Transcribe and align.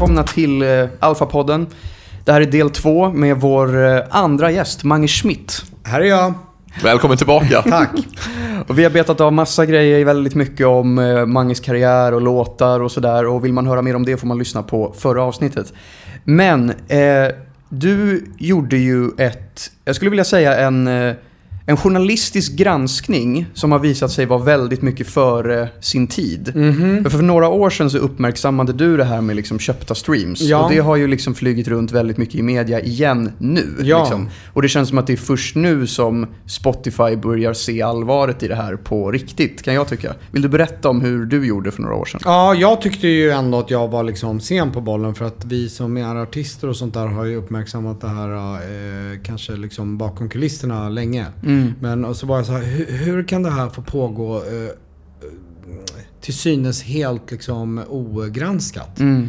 välkomna 0.00 0.22
till 0.22 0.62
eh, 0.62 0.88
Alfa-podden. 1.00 1.66
Det 2.24 2.32
här 2.32 2.40
är 2.40 2.46
del 2.46 2.70
två 2.70 3.10
med 3.10 3.36
vår 3.36 3.86
eh, 3.86 4.02
andra 4.10 4.50
gäst, 4.50 4.84
Mange 4.84 5.08
Schmidt. 5.08 5.62
Här 5.82 6.00
är 6.00 6.04
jag. 6.04 6.34
Välkommen 6.82 7.16
tillbaka. 7.16 7.62
Tack. 7.70 7.90
Och 8.68 8.78
vi 8.78 8.82
har 8.82 8.90
betat 8.90 9.20
av 9.20 9.32
massa 9.32 9.66
grejer, 9.66 10.04
väldigt 10.04 10.34
mycket 10.34 10.66
om 10.66 10.98
eh, 10.98 11.26
Manges 11.26 11.60
karriär 11.60 12.14
och 12.14 12.20
låtar 12.20 12.80
och 12.80 12.92
sådär. 12.92 13.26
Och 13.26 13.44
vill 13.44 13.52
man 13.52 13.66
höra 13.66 13.82
mer 13.82 13.96
om 13.96 14.04
det 14.04 14.16
får 14.16 14.26
man 14.26 14.38
lyssna 14.38 14.62
på 14.62 14.94
förra 14.98 15.22
avsnittet. 15.22 15.72
Men 16.24 16.70
eh, 16.70 17.28
du 17.68 18.24
gjorde 18.38 18.76
ju 18.76 19.10
ett, 19.18 19.70
jag 19.84 19.96
skulle 19.96 20.10
vilja 20.10 20.24
säga 20.24 20.58
en, 20.58 20.86
eh, 20.86 21.14
en 21.70 21.76
journalistisk 21.76 22.52
granskning 22.52 23.46
som 23.54 23.72
har 23.72 23.78
visat 23.78 24.10
sig 24.10 24.26
vara 24.26 24.42
väldigt 24.42 24.82
mycket 24.82 25.06
före 25.06 25.68
sin 25.80 26.06
tid. 26.06 26.52
Mhm. 26.54 27.02
För, 27.02 27.10
för 27.10 27.22
några 27.22 27.48
år 27.48 27.70
sedan 27.70 27.90
så 27.90 27.98
uppmärksammade 27.98 28.72
du 28.72 28.96
det 28.96 29.04
här 29.04 29.20
med 29.20 29.36
liksom 29.36 29.58
köpta 29.58 29.94
streams. 29.94 30.40
Ja. 30.40 30.64
Och 30.64 30.70
det 30.70 30.78
har 30.78 30.96
ju 30.96 31.06
liksom 31.06 31.34
flugit 31.34 31.68
runt 31.68 31.92
väldigt 31.92 32.16
mycket 32.16 32.34
i 32.34 32.42
media 32.42 32.80
igen 32.80 33.32
nu. 33.38 33.76
Ja. 33.82 34.00
Liksom. 34.00 34.28
Och 34.52 34.62
det 34.62 34.68
känns 34.68 34.88
som 34.88 34.98
att 34.98 35.06
det 35.06 35.12
är 35.12 35.16
först 35.16 35.56
nu 35.56 35.86
som 35.86 36.26
Spotify 36.46 37.16
börjar 37.16 37.52
se 37.52 37.82
allvaret 37.82 38.42
i 38.42 38.48
det 38.48 38.54
här 38.54 38.76
på 38.76 39.10
riktigt, 39.10 39.62
kan 39.62 39.74
jag 39.74 39.88
tycka. 39.88 40.14
Vill 40.30 40.42
du 40.42 40.48
berätta 40.48 40.88
om 40.88 41.00
hur 41.00 41.26
du 41.26 41.46
gjorde 41.46 41.70
för 41.70 41.82
några 41.82 41.94
år 41.94 42.04
sedan? 42.04 42.20
Ja, 42.24 42.54
jag 42.54 42.80
tyckte 42.80 43.08
ju 43.08 43.30
ändå 43.30 43.58
att 43.58 43.70
jag 43.70 43.88
var 43.88 44.02
liksom 44.02 44.40
sen 44.40 44.72
på 44.72 44.80
bollen 44.80 45.14
för 45.14 45.24
att 45.24 45.44
vi 45.44 45.68
som 45.68 45.96
är 45.96 46.16
artister 46.16 46.68
och 46.68 46.76
sånt 46.76 46.94
där 46.94 47.06
har 47.06 47.24
ju 47.24 47.36
uppmärksammat 47.36 48.00
det 48.00 48.08
här 48.08 48.54
eh, 48.54 49.18
kanske 49.22 49.52
liksom 49.52 49.98
bakom 49.98 50.28
kulisserna 50.28 50.88
länge. 50.88 51.26
Men 51.80 52.04
och 52.04 52.16
så 52.16 52.26
var 52.26 52.36
jag 52.36 52.46
så 52.46 52.52
här, 52.52 52.62
hur, 52.62 52.86
hur 52.86 53.28
kan 53.28 53.42
det 53.42 53.50
här 53.50 53.68
få 53.68 53.82
pågå 53.82 54.36
eh, 54.36 54.70
till 56.20 56.34
synes 56.34 56.82
helt 56.82 57.30
liksom 57.30 57.84
ogranskat? 57.88 59.00
Mm. 59.00 59.28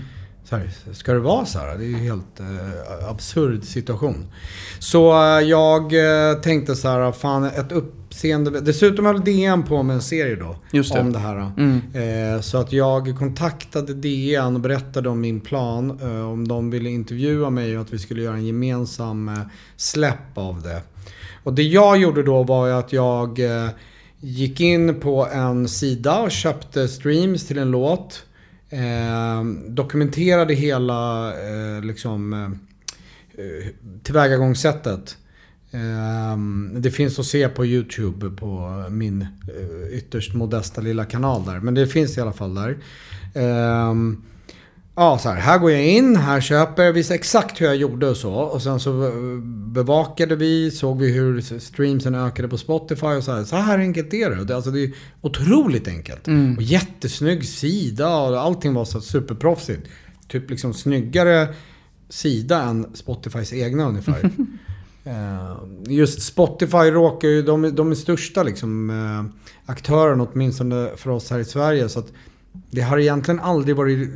Så 0.52 0.58
här, 0.58 0.70
ska 0.94 1.14
det 1.14 1.20
vara 1.20 1.46
så 1.46 1.60
här? 1.60 1.78
Det 1.78 1.84
är 1.84 1.88
ju 1.88 1.96
helt 1.96 2.40
eh, 2.40 3.10
absurd 3.10 3.64
situation. 3.64 4.26
Så 4.80 5.12
eh, 5.12 5.48
jag 5.48 5.94
eh, 5.94 6.38
tänkte 6.42 6.76
så 6.76 6.88
här, 6.88 7.12
fan 7.12 7.44
ett 7.44 7.72
uppseende... 7.72 8.62
Dessutom 8.62 9.06
höll 9.06 9.24
DN 9.24 9.64
på 9.64 9.84
med 9.84 9.94
en 9.94 10.02
serie 10.02 10.36
då. 10.36 10.56
Just 10.72 10.94
det. 10.94 11.00
Om 11.00 11.14
det 11.14 11.20
här. 11.20 11.52
Mm. 11.58 11.82
Eh, 12.36 12.42
så 12.42 12.58
att 12.58 12.74
jag 12.74 13.18
kontaktade 13.18 13.94
DN 13.94 14.56
och 14.56 14.62
berättade 14.62 15.10
om 15.10 15.22
min 15.22 15.42
plan. 15.42 16.00
Eh, 16.02 16.32
om 16.32 16.48
de 16.48 16.70
ville 16.70 16.90
intervjua 16.90 17.50
mig 17.50 17.76
och 17.78 17.82
att 17.82 17.94
vi 17.94 18.00
skulle 18.00 18.22
göra 18.22 18.36
en 18.36 18.46
gemensam 18.46 19.32
släpp 19.78 20.38
av 20.38 20.62
det. 20.62 20.82
Och 21.44 21.54
det 21.54 21.64
jag 21.64 21.98
gjorde 21.98 22.24
då 22.24 22.44
var 22.44 22.68
ju 22.68 22.74
att 22.74 22.94
jag 22.94 23.40
eh, 23.40 23.70
gick 24.20 24.60
in 24.60 25.00
på 25.00 25.28
en 25.28 25.68
sida 25.68 26.20
och 26.20 26.32
köpte 26.32 26.88
streams 26.88 27.48
till 27.48 27.58
en 27.58 27.72
låt. 27.72 28.26
Eh, 28.70 29.44
dokumenterade 29.68 30.54
hela 30.54 31.30
eh, 31.30 31.84
liksom, 31.84 32.34
eh, 32.34 32.44
eh, 33.46 33.68
tillvägagångssättet. 34.04 35.18
Eh, 35.72 36.38
det 36.80 36.92
finns 36.92 37.20
att 37.20 37.26
se 37.26 37.50
på 37.50 37.66
YouTube 37.66 38.30
på 38.30 38.86
min 38.90 39.22
eh, 39.22 39.98
ytterst 39.98 40.34
modesta 40.34 40.82
lilla 40.82 41.06
kanal 41.06 41.46
där. 41.46 41.60
Men 41.60 41.74
det 41.74 41.88
finns 41.88 42.18
i 42.18 42.22
alla 42.22 42.34
fall 42.34 42.56
där. 42.56 42.78
Eh, 43.34 43.94
Ja, 44.96 45.18
så 45.18 45.30
här, 45.30 45.36
här 45.36 45.58
går 45.60 45.72
jag 45.72 45.88
in, 45.88 46.16
här 46.16 46.42
köper 46.42 46.84
jag, 46.84 46.94
visste 46.94 47.16
exakt 47.16 47.62
hur 47.62 47.66
jag 47.66 47.76
gjorde 47.76 48.10
och 48.10 48.18
så. 48.18 48.34
Och 48.34 48.62
sen 48.62 48.80
så 48.80 49.12
bevakade 49.74 50.36
vi, 50.36 50.72
såg 50.72 51.00
vi 51.00 51.12
hur 51.12 51.60
streamsen 51.60 52.16
ökade 52.16 52.48
på 52.48 52.58
Spotify 52.58 53.06
och 53.08 53.24
så 53.24 53.32
här. 53.32 53.44
Så 53.44 53.56
här 53.56 53.80
enkelt 53.80 54.14
är 54.14 54.30
det. 54.46 54.56
alltså 54.56 54.72
det 54.72 54.84
är 54.84 54.92
otroligt 55.22 55.88
enkelt. 55.88 56.28
Och 56.58 56.64
jättesnygg 56.64 57.46
sida 57.46 58.18
och 58.18 58.42
allting 58.42 58.74
var 58.74 58.86
så 58.86 59.02
superproffsigt. 59.02 59.82
Typ 60.28 60.50
liksom 60.50 60.74
snyggare 60.74 61.48
sida 62.10 62.62
än 62.62 62.88
Spotifys 62.94 63.54
egna 63.54 63.88
ungefär. 63.88 64.30
Eh, 65.04 65.58
Just 65.88 66.22
Spotify 66.22 66.78
råkar 66.92 67.28
ju, 67.28 67.42
de, 67.42 67.64
är- 67.64 67.72
de 67.72 67.92
är 67.92 67.96
största 67.96 68.44
liksom 68.44 68.90
eh, 68.90 69.72
aktören 69.72 70.22
åtminstone 70.22 70.90
för 70.98 71.10
oss 71.10 71.30
här 71.32 71.40
i 71.40 71.46
Sverige. 71.46 71.90
Så 71.90 72.00
att 72.00 72.08
det 72.72 72.82
har 72.82 72.98
egentligen 73.00 73.40
aldrig 73.40 73.76
varit 73.76 74.10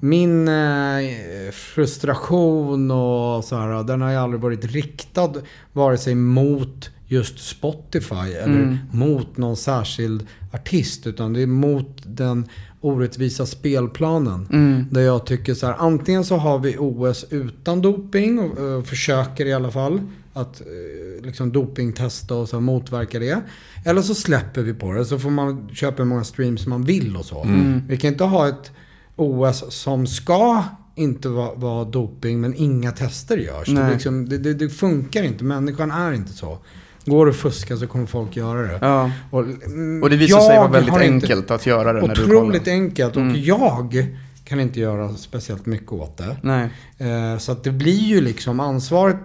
min 0.00 0.48
eh, 0.48 1.52
frustration 1.52 2.90
och 2.90 3.44
så 3.44 3.56
här, 3.56 3.84
den 3.84 4.00
har 4.00 4.10
ju 4.10 4.16
aldrig 4.16 4.40
varit 4.40 4.64
riktad 4.64 5.32
vare 5.72 5.98
sig 5.98 6.14
mot 6.14 6.90
just 7.06 7.38
Spotify 7.38 8.32
eller 8.42 8.78
mot 8.90 9.36
någon 9.36 9.56
särskild 9.56 10.26
artist. 10.52 11.06
Utan 11.06 11.32
det 11.32 11.42
är 11.42 11.46
mot 11.46 12.02
den 12.04 12.48
orättvisa 12.80 13.46
spelplanen. 13.46 14.46
Där 14.90 15.00
jag 15.00 15.26
tycker 15.26 15.54
så 15.54 15.66
här, 15.66 15.74
antingen 15.78 16.24
så 16.24 16.36
har 16.36 16.58
vi 16.58 16.76
OS 16.78 17.26
utan 17.30 17.82
doping, 17.82 18.38
och, 18.38 18.58
eh, 18.58 18.82
försöker 18.82 19.46
i 19.46 19.52
alla 19.52 19.70
fall 19.70 20.00
att 20.32 20.60
eh, 20.60 21.24
liksom 21.26 21.52
dopingtesta 21.52 22.34
och 22.34 22.48
så 22.48 22.60
motverka 22.60 23.18
det. 23.18 23.40
Eller 23.84 24.02
så 24.02 24.14
släpper 24.14 24.62
vi 24.62 24.74
på 24.74 24.92
det, 24.92 25.04
så 25.04 25.18
får 25.18 25.30
man 25.30 25.68
köpa 25.72 26.02
hur 26.02 26.08
många 26.08 26.24
streams 26.24 26.66
man 26.66 26.84
vill 26.84 27.16
och 27.16 27.24
så. 27.24 27.46
Vi 27.88 27.96
kan 27.96 28.12
inte 28.12 28.24
ha 28.24 28.48
ett 28.48 28.70
OS 29.16 29.64
som 29.68 30.06
ska 30.06 30.64
inte 30.94 31.28
vara 31.28 31.54
vara 31.54 31.84
doping 31.84 32.40
men 32.40 32.54
inga 32.54 32.92
tester 32.92 33.36
görs. 33.36 33.68
Det, 33.68 33.90
liksom, 33.92 34.28
det, 34.28 34.38
det, 34.38 34.54
det 34.54 34.68
funkar 34.68 35.22
inte, 35.22 35.44
människan 35.44 35.90
är 35.90 36.12
inte 36.12 36.32
så. 36.32 36.58
Går 37.04 37.26
det 37.26 37.30
att 37.30 37.36
fuska 37.36 37.76
så 37.76 37.86
kommer 37.86 38.06
folk 38.06 38.36
göra 38.36 38.62
det. 38.62 38.78
Ja. 38.80 39.10
Och, 39.30 39.40
mm, 39.42 40.02
Och 40.02 40.10
det 40.10 40.16
visar 40.16 40.40
sig 40.40 40.56
vara 40.58 40.68
väldigt 40.68 40.94
enkelt 40.96 41.50
att 41.50 41.66
göra 41.66 41.92
det 41.92 42.00
när 42.06 42.14
du 42.14 42.22
Otroligt 42.22 42.64
kollar. 42.64 42.76
enkelt 42.76 43.16
och 43.16 43.22
Mm. 43.22 43.42
jag 43.42 44.06
kan 44.44 44.60
inte 44.60 44.80
göra 44.80 45.14
speciellt 45.14 45.66
mycket 45.66 45.92
åt 45.92 46.16
det. 46.18 46.70
Eh, 46.98 47.38
så 47.38 47.52
att 47.52 47.64
det 47.64 47.70
blir 47.72 47.98
ju 48.04 48.20
liksom 48.20 48.60
ansvaret 48.60 49.16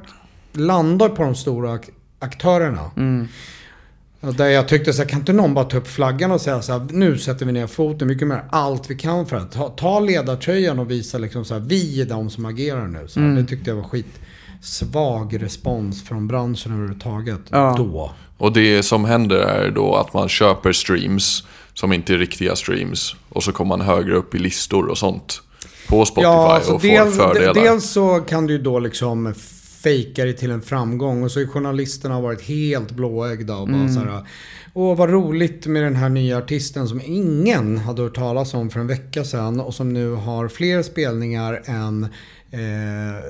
landar 0.53 1.09
på 1.09 1.23
de 1.23 1.35
stora 1.35 1.69
ak- 1.77 1.89
aktörerna. 2.19 2.91
Mm. 2.97 3.27
Och 4.21 4.33
Där 4.33 4.47
jag 4.47 4.67
tyckte 4.67 4.93
så 4.93 5.01
här, 5.01 5.09
kan 5.09 5.19
inte 5.19 5.33
någon 5.33 5.53
bara 5.53 5.65
ta 5.65 5.77
upp 5.77 5.87
flaggan 5.87 6.31
och 6.31 6.41
säga 6.41 6.61
så 6.61 6.71
här, 6.71 6.87
nu 6.91 7.17
sätter 7.17 7.45
vi 7.45 7.51
ner 7.51 7.67
foten, 7.67 8.07
mycket 8.07 8.27
mer 8.27 8.43
allt 8.49 8.89
vi 8.89 8.95
kan 8.95 9.25
för 9.25 9.35
att 9.37 9.51
ta, 9.51 9.69
ta 9.69 9.99
ledartröjan 9.99 10.79
och 10.79 10.91
visa 10.91 11.17
liksom 11.17 11.45
så 11.45 11.53
här, 11.53 11.61
vi 11.61 12.01
är 12.01 12.05
de 12.05 12.29
som 12.29 12.45
agerar 12.45 12.87
nu. 12.87 13.07
Så 13.07 13.19
här, 13.19 13.27
Mm. 13.27 13.41
Det 13.43 13.49
tyckte 13.49 13.69
jag 13.69 13.75
var 13.77 13.83
skit 13.83 14.19
svag 14.61 15.41
respons 15.43 16.03
från 16.03 16.27
branschen 16.27 16.71
överhuvudtaget 16.71 17.39
Ja. 17.49 17.73
då. 17.77 18.11
Och 18.37 18.53
det 18.53 18.83
som 18.83 19.05
händer 19.05 19.37
är 19.37 19.71
då 19.71 19.95
att 19.95 20.13
man 20.13 20.29
köper 20.29 20.71
streams 20.71 21.43
som 21.73 21.93
inte 21.93 22.13
är 22.13 22.17
riktiga 22.17 22.55
streams. 22.55 23.15
Och 23.29 23.43
så 23.43 23.51
kommer 23.51 23.77
man 23.77 23.87
högre 23.87 24.15
upp 24.15 24.35
i 24.35 24.39
listor 24.39 24.87
och 24.87 24.97
sånt. 24.97 25.41
På 25.89 26.05
Spotify 26.05 26.65
så 26.65 26.73
och 26.75 26.81
får 26.81 26.87
dels, 26.87 27.15
fördelar. 27.17 27.53
dels 27.53 27.89
så 27.91 28.19
kan 28.19 28.47
du 28.47 28.53
ju 28.53 28.59
då 28.61 28.79
liksom 28.79 29.33
fejka 29.83 30.25
det 30.25 30.33
till 30.33 30.51
en 30.51 30.61
framgång 30.61 31.23
och 31.23 31.31
så 31.31 31.47
journalisterna 31.47 32.15
har 32.15 32.21
varit 32.21 32.41
helt 32.41 32.91
blåögda 32.91 33.57
och 33.57 33.67
bara 33.67 33.89
så 33.89 33.99
här. 33.99 34.27
Åh 34.73 34.97
vad 34.97 35.09
roligt 35.09 35.67
med 35.67 35.83
den 35.83 35.95
här 35.95 36.09
nya 36.09 36.37
artisten 36.37 36.87
som 36.87 37.01
ingen 37.05 37.77
hade 37.77 38.01
hört 38.01 38.15
talas 38.15 38.53
om 38.53 38.69
för 38.69 38.79
en 38.79 38.87
vecka 38.87 39.23
sedan 39.23 39.59
och 39.59 39.73
som 39.73 39.93
nu 39.93 40.11
har 40.11 40.47
fler 40.47 40.83
spelningar 40.83 41.61
än 41.65 42.03
eh, 42.51 43.23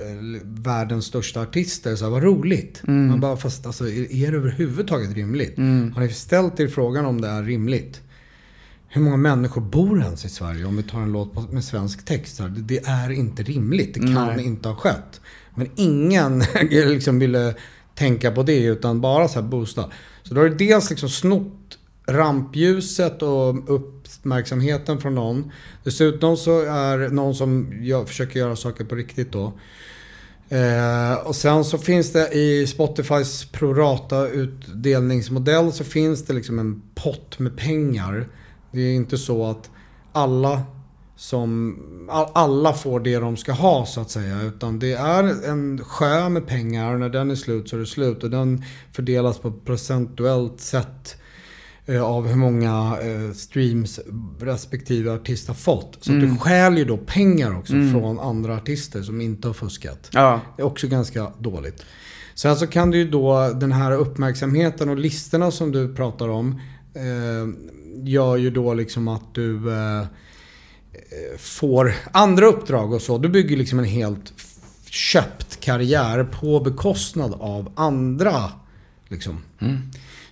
världens 0.44 1.06
största 1.06 1.42
artister. 1.42 1.96
Så 1.96 2.06
här, 2.06 2.12
vad 2.12 2.24
roligt. 2.24 2.82
Man 3.10 3.20
bara, 3.20 3.38
fast 3.38 3.66
alltså, 3.66 3.90
är, 3.90 4.32
det 4.32 4.38
överhuvudtaget 4.38 5.14
rimligt? 5.14 5.58
Har 5.96 6.02
ni 6.02 6.10
ställt 6.10 6.60
er 6.60 6.68
frågan 6.68 7.06
om 7.06 7.22
det 7.22 7.28
är 7.28 7.44
rimligt? 7.44 8.02
Hur 8.88 9.02
många 9.02 9.18
människor 9.18 9.62
bor 9.62 10.02
ens 10.02 10.26
i 10.26 10.30
Sverige 10.30 10.66
om 10.66 10.78
vi 10.78 10.84
tar 10.84 11.02
en 11.02 11.12
låt 11.12 11.52
med 11.52 11.64
svensk 11.64 12.06
text? 12.06 12.40
här? 12.40 12.50
Det, 12.50 12.62
det 12.62 12.88
är 12.88 13.10
inte 13.12 13.44
rimligt. 13.44 13.94
Det 13.94 14.00
kan 14.00 14.28
Nej. 14.28 14.46
inte 14.46 14.70
ha 14.70 14.76
skett. 14.76 15.22
Men 15.56 15.70
ingen 15.76 16.40
liksom 16.70 17.20
ville 17.20 17.56
tänka 17.96 18.32
på 18.32 18.44
det 18.44 18.64
utan 18.64 19.02
bara 19.02 19.28
så 19.28 19.42
här 19.42 19.48
boosta. 19.48 19.92
Så 20.24 20.34
då 20.34 20.42
har 20.42 20.50
du 20.50 20.56
dels 20.56 20.90
liksom 20.90 21.10
snott 21.10 21.78
rampljuset 22.06 23.22
och 23.22 23.76
uppmärksamheten 23.76 25.02
från 25.02 25.16
någon. 25.16 25.52
Dessutom 25.84 26.38
så 26.38 26.62
är 26.62 27.10
någon 27.10 27.36
som 27.36 27.74
gör, 27.82 28.06
försöker 28.06 28.40
göra 28.40 28.56
saker 28.56 28.86
på 28.86 28.96
riktigt 28.96 29.32
då. 29.32 29.54
Eh, 30.50 31.14
och 31.14 31.36
sen 31.36 31.64
så 31.64 31.78
finns 31.78 32.12
det 32.12 32.30
i 32.32 32.68
Spotifys 32.68 33.46
prorata 33.46 34.28
utdelningsmodell 34.28 35.72
så 35.72 35.84
finns 35.84 36.26
det 36.26 36.34
liksom 36.34 36.60
en 36.60 36.82
pott 36.96 37.40
med 37.40 37.58
pengar. 37.58 38.28
Det 38.72 38.82
är 38.82 38.94
inte 38.94 39.18
så 39.18 39.46
att 39.46 39.70
alla 40.12 40.62
som 41.22 41.78
all- 42.12 42.32
alla 42.34 42.74
får 42.74 43.00
det 43.00 43.16
de 43.20 43.38
ska 43.38 43.52
ha 43.52 43.86
så 43.86 44.02
att 44.02 44.10
säga. 44.12 44.42
Utan 44.42 44.80
det 44.80 44.94
är 44.94 45.50
en 45.50 45.82
sjö 45.84 46.30
med 46.30 46.48
pengar 46.48 46.94
och 46.94 47.00
när 47.00 47.10
den 47.10 47.32
är 47.32 47.36
slut 47.36 47.70
så 47.70 47.76
är 47.76 47.80
det 47.80 47.86
slut. 47.86 48.24
Och 48.24 48.30
den 48.30 48.64
fördelas 48.94 49.38
på 49.40 49.52
procentuellt 49.52 50.62
sätt 50.62 51.16
eh, 51.86 52.04
av 52.04 52.28
hur 52.28 52.36
många 52.36 52.98
eh, 53.02 53.34
streams 53.34 54.00
respektive 54.40 55.12
artist 55.14 55.48
har 55.48 55.56
fått. 55.56 55.98
Så 56.02 56.12
att 56.14 56.22
du 56.22 56.38
stjäl 56.38 56.78
ju 56.78 56.86
då 56.86 56.98
pengar 56.98 57.58
också 57.58 57.74
från 57.74 58.20
andra 58.20 58.56
artister 58.56 59.02
som 59.02 59.22
inte 59.22 59.48
har 59.48 59.54
fuskat. 59.54 60.10
Ja. 60.14 60.42
Det 60.56 60.62
är 60.62 60.66
också 60.66 60.88
ganska 60.88 61.32
dåligt. 61.40 61.86
Sen 62.36 62.56
så 62.56 62.68
kan 62.68 62.92
du 62.92 62.98
ju 62.98 63.10
då 63.10 63.50
den 63.56 63.72
här 63.72 63.92
uppmärksamheten 63.92 64.90
och 64.90 64.98
listorna 64.98 65.52
som 65.52 65.72
du 65.72 65.96
pratar 65.96 66.30
om. 66.30 66.62
Eh, 66.94 67.48
gör 68.04 68.38
ju 68.38 68.50
då 68.50 68.74
liksom 68.74 69.08
att 69.08 69.34
du 69.36 69.72
eh, 69.74 70.06
får 71.38 71.94
andra 72.12 72.46
uppdrag 72.46 72.94
och 72.94 73.02
så. 73.02 73.18
Du 73.18 73.30
bygger 73.30 73.58
liksom 73.58 73.80
en 73.80 73.86
helt 73.86 74.34
köpt 74.90 75.60
karriär 75.60 76.24
på 76.24 76.60
bekostnad 76.60 77.34
av 77.40 77.72
andra. 77.76 78.52
Liksom. 79.08 79.38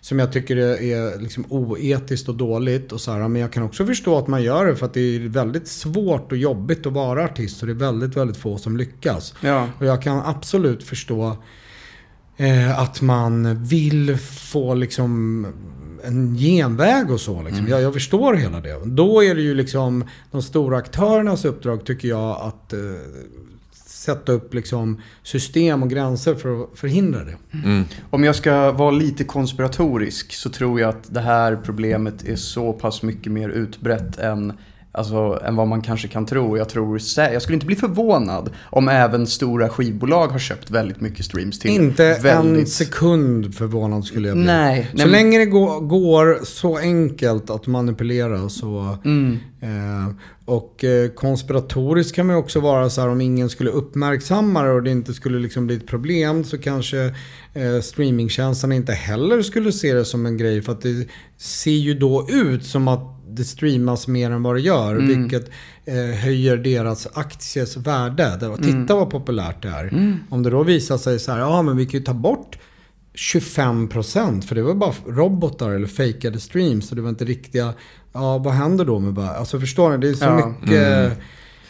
Som 0.01 0.19
jag 0.19 0.33
tycker 0.33 0.57
är, 0.57 0.81
är 0.81 1.19
liksom 1.19 1.45
oetiskt 1.49 2.29
och 2.29 2.35
dåligt. 2.35 2.91
Och 2.91 3.01
så 3.01 3.11
här, 3.11 3.27
men 3.27 3.41
jag 3.41 3.53
kan 3.53 3.63
också 3.63 3.85
förstå 3.85 4.17
att 4.17 4.27
man 4.27 4.43
gör 4.43 4.65
det 4.65 4.75
för 4.75 4.85
att 4.85 4.93
det 4.93 5.15
är 5.15 5.19
väldigt 5.19 5.67
svårt 5.67 6.31
och 6.31 6.37
jobbigt 6.37 6.85
att 6.85 6.93
vara 6.93 7.25
artist. 7.25 7.61
Och 7.61 7.67
det 7.67 7.73
är 7.73 7.91
väldigt, 7.91 8.17
väldigt 8.17 8.37
få 8.37 8.57
som 8.57 8.77
lyckas. 8.77 9.33
Ja. 9.41 9.69
Och 9.79 9.85
jag 9.85 10.01
kan 10.01 10.21
absolut 10.25 10.83
förstå 10.83 11.37
eh, 12.39 12.79
att 12.79 13.01
man 13.01 13.63
vill 13.63 14.17
få 14.17 14.73
liksom 14.73 15.45
en 16.03 16.35
genväg 16.35 17.11
och 17.11 17.19
så. 17.19 17.41
Liksom. 17.41 17.67
Jag, 17.67 17.81
jag 17.81 17.93
förstår 17.93 18.33
hela 18.33 18.61
det. 18.61 18.85
Då 18.85 19.23
är 19.23 19.35
det 19.35 19.41
ju 19.41 19.53
liksom 19.53 20.03
de 20.31 20.41
stora 20.41 20.77
aktörernas 20.77 21.45
uppdrag 21.45 21.85
tycker 21.85 22.07
jag 22.07 22.41
att 22.41 22.73
eh, 22.73 22.79
sätta 23.85 24.31
upp 24.31 24.53
liksom 24.53 25.01
system 25.23 25.83
och 25.83 25.89
gränser 25.89 26.35
för 26.35 26.63
att 26.63 26.69
förhindra 26.79 27.23
det. 27.23 27.35
Mm. 27.63 27.83
Om 28.09 28.23
jag 28.23 28.35
ska 28.35 28.71
vara 28.71 28.91
lite 28.91 29.23
konspiratorisk 29.23 30.33
så 30.33 30.49
tror 30.49 30.79
jag 30.79 30.89
att 30.89 31.13
det 31.13 31.21
här 31.21 31.55
problemet 31.63 32.27
är 32.27 32.35
så 32.35 32.73
pass 32.73 33.03
mycket 33.03 33.31
mer 33.31 33.49
utbrett 33.49 34.17
än, 34.17 34.53
alltså, 34.91 35.41
än 35.45 35.55
vad 35.55 35.67
man 35.67 35.81
kanske 35.81 36.07
kan 36.07 36.25
tro. 36.25 36.57
Jag, 36.57 36.69
tror, 36.69 36.99
jag 37.15 37.41
skulle 37.41 37.53
inte 37.55 37.65
bli 37.65 37.75
förvånad 37.75 38.49
om 38.63 38.87
även 38.87 39.27
stora 39.27 39.69
skivbolag 39.69 40.27
har 40.27 40.39
köpt 40.39 40.71
väldigt 40.71 41.01
mycket 41.01 41.25
streams 41.25 41.59
till 41.59 41.71
Inte 41.71 42.05
en 42.05 42.21
väldigt... 42.23 42.69
sekund 42.69 43.55
förvånad 43.55 44.05
skulle 44.05 44.27
jag 44.27 44.37
bli. 44.37 44.45
Nej. 44.45 44.87
Så 44.91 44.97
nej, 44.97 45.05
men- 45.05 45.11
länge 45.11 45.39
det 45.39 45.45
går, 45.45 45.79
går 45.79 46.39
så 46.45 46.77
enkelt 46.77 47.49
att 47.49 47.67
manipulera 47.67 48.49
så... 48.49 48.97
Mm. 49.05 49.37
Eh, 49.61 50.13
och 50.45 50.83
eh, 50.83 51.09
konspiratoriskt 51.09 52.15
kan 52.15 52.25
man 52.27 52.35
ju 52.35 52.39
också 52.39 52.59
vara 52.59 52.89
så 52.89 53.01
här 53.01 53.09
om 53.09 53.21
ingen 53.21 53.49
skulle 53.49 53.69
uppmärksamma 53.69 54.63
det 54.63 54.71
och 54.71 54.83
det 54.83 54.91
inte 54.91 55.13
skulle 55.13 55.39
liksom 55.39 55.67
bli 55.67 55.75
ett 55.75 55.87
problem 55.87 56.43
så 56.43 56.57
kanske 56.57 57.05
eh, 57.53 57.81
streamingtjänsterna 57.81 58.75
inte 58.75 58.93
heller 58.93 59.41
skulle 59.41 59.71
se 59.71 59.93
det 59.93 60.05
som 60.05 60.25
en 60.25 60.37
grej 60.37 60.61
för 60.61 60.71
att 60.71 60.81
det 60.81 61.07
ser 61.37 61.71
ju 61.71 61.93
då 61.93 62.27
ut 62.29 62.65
som 62.65 62.87
att 62.87 63.18
det 63.29 63.43
streamas 63.43 64.07
mer 64.07 64.31
än 64.31 64.43
vad 64.43 64.55
det 64.55 64.61
gör 64.61 64.95
vilket 64.95 65.49
eh, 65.85 65.95
höjer 65.95 66.57
deras 66.57 67.07
aktiers 67.13 67.77
värde. 67.77 68.37
Det, 68.39 68.57
titta 68.63 68.95
vad 68.95 69.09
populärt 69.09 69.61
det 69.61 69.67
är. 69.69 70.17
Om 70.29 70.43
det 70.43 70.49
då 70.49 70.63
visar 70.63 70.97
sig 70.97 71.19
så 71.19 71.31
här, 71.31 71.39
ja 71.39 71.61
men 71.61 71.77
vi 71.77 71.85
kan 71.85 71.99
ju 71.99 72.05
ta 72.05 72.13
bort 72.13 72.57
25% 73.15 74.41
för 74.41 74.55
det 74.55 74.61
var 74.61 74.73
bara 74.75 74.93
robotar 75.07 75.69
eller 75.69 75.87
fejkade 75.87 76.39
streams 76.39 76.87
så 76.87 76.95
det 76.95 77.01
var 77.01 77.09
inte 77.09 77.25
riktiga. 77.25 77.73
Ja, 78.13 78.37
vad 78.37 78.53
händer 78.53 78.85
då 78.85 78.99
med 78.99 79.13
bara, 79.13 79.29
alltså 79.29 79.59
förstår 79.59 79.89
ni? 79.91 79.97
Det 79.97 80.09
är 80.09 80.13
så 80.13 80.25
Ja. 80.25 80.53
mycket 80.61 81.17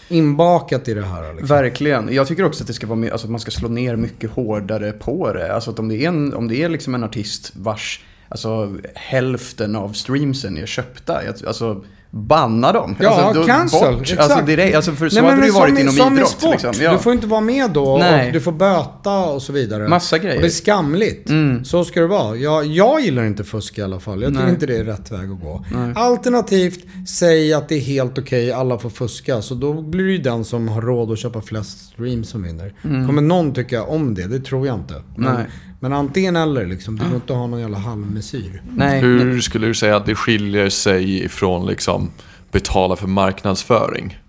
inbakat 0.09 0.87
i 0.87 0.93
det 0.93 1.05
här. 1.05 1.29
Liksom. 1.33 1.47
Verkligen. 1.47 2.13
Jag 2.13 2.27
tycker 2.27 2.45
också 2.45 2.63
att 2.63 2.67
det 2.67 2.73
ska 2.73 2.87
vara 2.87 3.11
alltså 3.11 3.27
man 3.31 3.39
ska 3.39 3.51
slå 3.51 3.69
ner 3.69 3.95
mycket 3.95 4.31
hårdare 4.31 4.91
på 4.91 5.33
det. 5.33 5.53
Alltså 5.55 5.71
att 5.71 5.79
om 5.79 5.87
det 5.89 5.95
är 6.03 6.07
en, 6.07 6.33
om 6.33 6.47
det 6.47 6.63
är 6.63 6.69
liksom 6.69 6.95
en 6.95 7.03
artist 7.03 7.51
vars 7.55 8.01
Alltså 8.29 8.75
hälften 8.95 9.75
av 9.75 9.89
streamsen 9.93 10.57
är 10.57 10.65
köpta. 10.65 11.21
Alltså 11.47 11.83
banna 12.11 12.71
dem. 12.71 12.95
Ja, 12.99 13.09
alltså, 13.09 13.41
då- 13.41 13.47
cancel. 13.47 13.93
Bort. 13.93 14.01
Exakt. 14.01 14.19
Alltså, 14.21 14.45
direkt, 14.45 14.75
alltså 14.75 14.91
för 14.91 15.09
så 15.09 15.15
Nej, 15.15 15.23
hade 15.23 15.35
men 15.35 15.41
det 15.41 15.47
ju 15.47 15.53
varit 15.59 15.77
i- 15.77 15.81
inom 15.81 15.93
som 15.93 16.13
idrott. 16.13 16.29
sport. 16.29 16.51
Liksom. 16.51 16.71
Ja. 16.79 16.91
Du 16.91 16.97
får 16.97 17.13
inte 17.13 17.27
vara 17.27 17.41
med 17.41 17.71
då 17.71 17.97
Nej. 17.97 18.27
och 18.27 18.33
du 18.33 18.41
får 18.41 18.51
böta 18.51 19.17
och 19.19 19.41
så 19.41 19.53
vidare. 19.53 19.87
Massa 19.87 20.15
Och 20.15 20.21
det 20.21 20.27
är 20.31 20.35
grejer. 20.35 20.49
skamligt. 20.49 21.29
Mm. 21.29 21.65
Så 21.65 21.85
ska 21.85 21.99
det 21.99 22.07
vara. 22.07 22.35
Jag, 22.35 22.65
jag 22.65 23.01
gillar 23.01 23.23
inte 23.25 23.43
fusk 23.43 23.77
i 23.77 23.81
alla 23.81 23.99
fall. 23.99 24.21
Jag 24.21 24.31
tycker 24.31 24.43
Nej. 24.43 24.53
inte 24.53 24.65
det 24.65 24.77
är 24.77 24.83
rätt 24.83 25.11
väg 25.11 25.31
att 25.31 25.41
gå. 25.41 25.65
Nej. 25.73 25.91
Alternativt, 25.95 26.85
säg 27.07 27.53
att 27.53 27.69
det 27.69 27.75
är 27.75 27.79
helt 27.79 28.17
okej, 28.17 28.51
alla 28.51 28.77
får 28.79 28.89
fuska. 28.89 29.41
Så 29.41 29.55
då 29.55 29.81
blir 29.81 30.03
det 30.05 30.11
ju 30.11 30.17
den 30.17 30.45
som 30.45 30.67
har 30.67 30.81
råd 30.81 31.11
att 31.11 31.19
köpa 31.19 31.41
flest 31.41 31.79
streams 31.93 32.29
som 32.29 32.43
vinner. 32.43 32.73
Kommer 32.81 33.21
någon 33.21 33.53
tycka 33.53 33.83
om 33.83 34.15
det? 34.15 34.27
Det 34.27 34.39
tror 34.39 34.67
jag 34.67 34.75
inte. 34.75 34.93
Men, 35.15 35.27
Mm. 35.27 35.37
Nej. 35.41 35.49
Men 35.79 35.93
antingen 35.93 36.35
eller 36.35 36.65
liksom. 36.65 36.95
Du 36.95 37.05
får 37.05 37.15
inte 37.15 37.33
ha 37.33 37.47
någon 37.47 37.59
jävla 37.59 37.77
halvmesyr. 37.77 38.61
Nej, 38.75 39.01
Hur 39.01 39.41
skulle 39.41 39.67
du 39.67 39.73
säga 39.73 39.95
att 39.95 40.05
det 40.05 40.15
skiljer 40.15 40.69
sig 40.69 41.23
ifrån 41.23 41.67
liksom 41.67 42.11
betala 42.51 42.95
för 42.95 43.07
marknadsföring? 43.07 44.19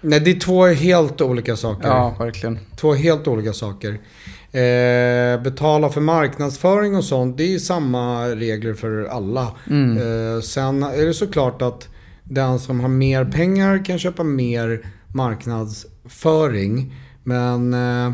Nej, 0.00 0.20
det 0.20 0.30
är 0.30 0.40
två 0.40 0.66
helt 0.66 1.20
olika 1.20 1.56
saker. 1.56 1.88
Ja, 1.88 2.16
verkligen. 2.18 2.58
Två 2.76 2.94
helt 2.94 3.28
olika 3.28 3.52
saker. 3.52 3.90
Eh, 4.52 5.42
betala 5.42 5.88
för 5.88 6.00
marknadsföring 6.00 6.96
och 6.96 7.04
sånt, 7.04 7.38
det 7.38 7.54
är 7.54 7.58
samma 7.58 8.28
regler 8.28 8.74
för 8.74 9.04
alla. 9.04 9.48
Mm. 9.70 9.96
Eh, 9.96 10.40
sen 10.40 10.82
är 10.82 11.06
det 11.06 11.14
såklart 11.14 11.62
att 11.62 11.88
den 12.24 12.58
som 12.58 12.80
har 12.80 12.88
mer 12.88 13.24
pengar 13.24 13.84
kan 13.84 13.98
köpa 13.98 14.24
mer 14.24 14.86
marknadsföring. 15.08 16.94
Men 17.24 17.74
eh, 17.74 18.12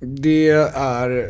det 0.00 0.48
är 0.48 1.26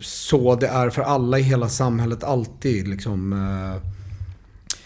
så 0.00 0.54
det 0.54 0.66
är 0.68 0.90
för 0.90 1.02
alla 1.02 1.38
i 1.38 1.42
hela 1.42 1.68
samhället 1.68 2.24
alltid. 2.24 2.88
Liksom, 2.88 3.32
eh, 3.32 3.82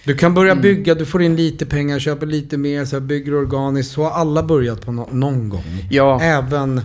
du 0.04 0.14
kan 0.16 0.34
börja 0.34 0.52
Mm. 0.52 0.62
bygga, 0.62 0.94
du 0.94 1.04
får 1.06 1.22
in 1.22 1.36
lite 1.36 1.66
pengar, 1.66 1.98
köper 1.98 2.26
lite 2.26 2.56
mer, 2.56 2.84
så 2.84 3.00
bygger 3.00 3.34
organiskt. 3.34 3.92
Så 3.92 4.02
har 4.02 4.10
alla 4.10 4.42
börjat 4.42 4.80
på 4.86 4.90
no- 4.92 5.14
någon 5.14 5.48
gång. 5.48 5.86
Ja, 5.90 6.20
Även 6.22 6.78
eh, 6.78 6.84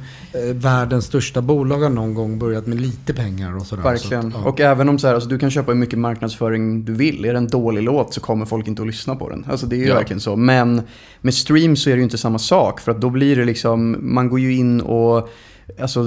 världens 0.53 1.06
största 1.06 1.41
bolag 1.41 1.77
har 1.79 1.89
någon 1.89 2.13
gång 2.13 2.39
börjat 2.39 2.68
med 2.68 2.81
lite 2.81 3.13
pengar 3.13 3.56
och 3.57 3.65
sådär. 3.65 3.83
verkligen. 3.83 4.31
Så 4.31 4.38
att, 4.38 4.44
ja. 4.44 4.50
Och 4.50 4.59
även 4.59 4.89
om 4.89 5.00
så 5.00 5.07
här, 5.07 5.13
alltså, 5.13 5.30
du 5.30 5.38
kan 5.39 5.51
köpa 5.51 5.71
hur 5.71 5.80
mycket 5.80 6.00
marknadsföring 6.00 6.85
du 6.85 6.94
vill. 6.94 7.25
Är 7.25 7.31
det 7.33 7.38
en 7.38 7.47
dålig 7.47 7.83
låt 7.83 8.13
så 8.13 8.21
kommer 8.21 8.45
folk 8.45 8.68
inte 8.68 8.81
att 8.81 8.88
lyssna 8.88 9.15
på 9.15 9.30
den. 9.30 9.45
Alltså 9.50 9.65
det 9.65 9.75
är 9.75 9.80
ju 9.80 9.88
Ja. 9.88 9.95
verkligen 9.95 10.19
så. 10.19 10.35
Men 10.35 10.81
med 11.21 11.33
stream 11.33 11.75
så 11.75 11.89
är 11.89 11.94
det 11.94 11.97
ju 11.97 12.03
inte 12.03 12.18
samma 12.18 12.39
sak. 12.39 12.80
För 12.80 12.91
att 12.91 13.01
då 13.01 13.09
blir 13.09 13.35
det 13.35 13.45
liksom, 13.45 13.97
man 14.01 14.30
går 14.30 14.39
ju 14.39 14.56
in 14.57 14.81
och, 14.81 15.30
alltså 15.80 16.03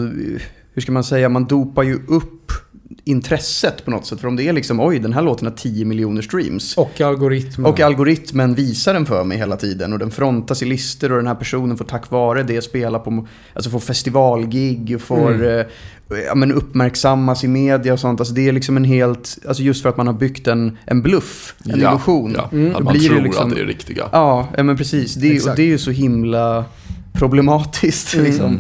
hur 0.75 0.83
ska 0.83 0.93
man 0.93 1.05
säga, 1.05 1.29
man 1.29 1.45
dopar 1.45 1.83
ju 1.83 1.95
upp 2.09 2.53
intresset 3.05 3.85
på 3.85 3.91
något 3.91 4.07
sätt. 4.07 4.21
För 4.21 4.29
om 4.29 4.37
det 4.37 4.49
är 4.49 4.53
liksom, 4.53 4.81
oj 4.81 4.99
den 4.99 5.13
här 5.13 5.23
låten 5.23 5.47
har 5.47 5.55
10 5.55 5.85
miljoner 5.85 6.23
streams. 6.23 6.77
Och 6.77 7.01
algoritmer. 7.01 7.69
Och 7.69 7.81
algoritmen 7.81 8.55
visar 8.55 8.95
den 8.95 9.07
för 9.07 9.25
mig 9.25 9.39
hela 9.39 9.57
tiden 9.57 9.93
och 9.93 9.99
den 9.99 10.11
frontas 10.11 10.63
i 10.63 10.67
listor 10.67 11.11
och 11.13 11.17
den 11.19 11.27
här 11.27 11.35
personen 11.35 11.77
får 11.77 11.85
tack 11.85 12.11
vare 12.11 12.43
det 12.43 12.63
spela 12.63 12.99
på, 12.99 13.27
alltså 13.55 13.71
får 13.71 13.81
festivalgig 13.81 14.93
och 14.95 15.01
får 15.01 15.31
Mm. 15.35 15.59
eh, 15.61 15.67
ja, 16.27 16.35
men 16.35 16.53
uppmärksammas 16.53 17.45
i 17.45 17.49
media 17.49 17.93
och 17.93 18.01
sånt. 18.01 18.21
Alltså 18.21 18.35
det 18.35 18.49
är 18.49 18.53
liksom 18.53 18.77
en 18.77 18.85
helt, 18.85 19.39
alltså 19.49 19.63
just 19.63 19.83
för 19.83 19.89
att 19.89 19.97
man 19.97 20.07
har 20.07 20.15
byggt 20.15 20.47
en, 20.47 20.79
en 20.85 21.03
bluff, 21.03 21.55
en 21.65 21.81
ja, 21.81 21.91
illusion. 21.91 22.35
Ja, 22.37 22.49
Mm. 22.53 22.77
att 22.77 22.83
man 22.83 22.93
blir 22.93 23.09
tror 23.09 23.21
liksom- 23.21 23.49
att 23.49 23.55
det 23.55 23.61
är 23.61 23.67
riktiga. 23.67 24.09
Ja, 24.13 24.49
ja 24.57 24.63
men 24.63 24.77
precis. 24.77 25.15
Det, 25.15 25.57
det 25.57 25.63
är 25.63 25.67
ju 25.67 25.79
så 25.79 25.91
himla 25.91 26.65
problematiskt. 27.13 28.15
Mm. 28.15 28.27
Liksom. 28.27 28.59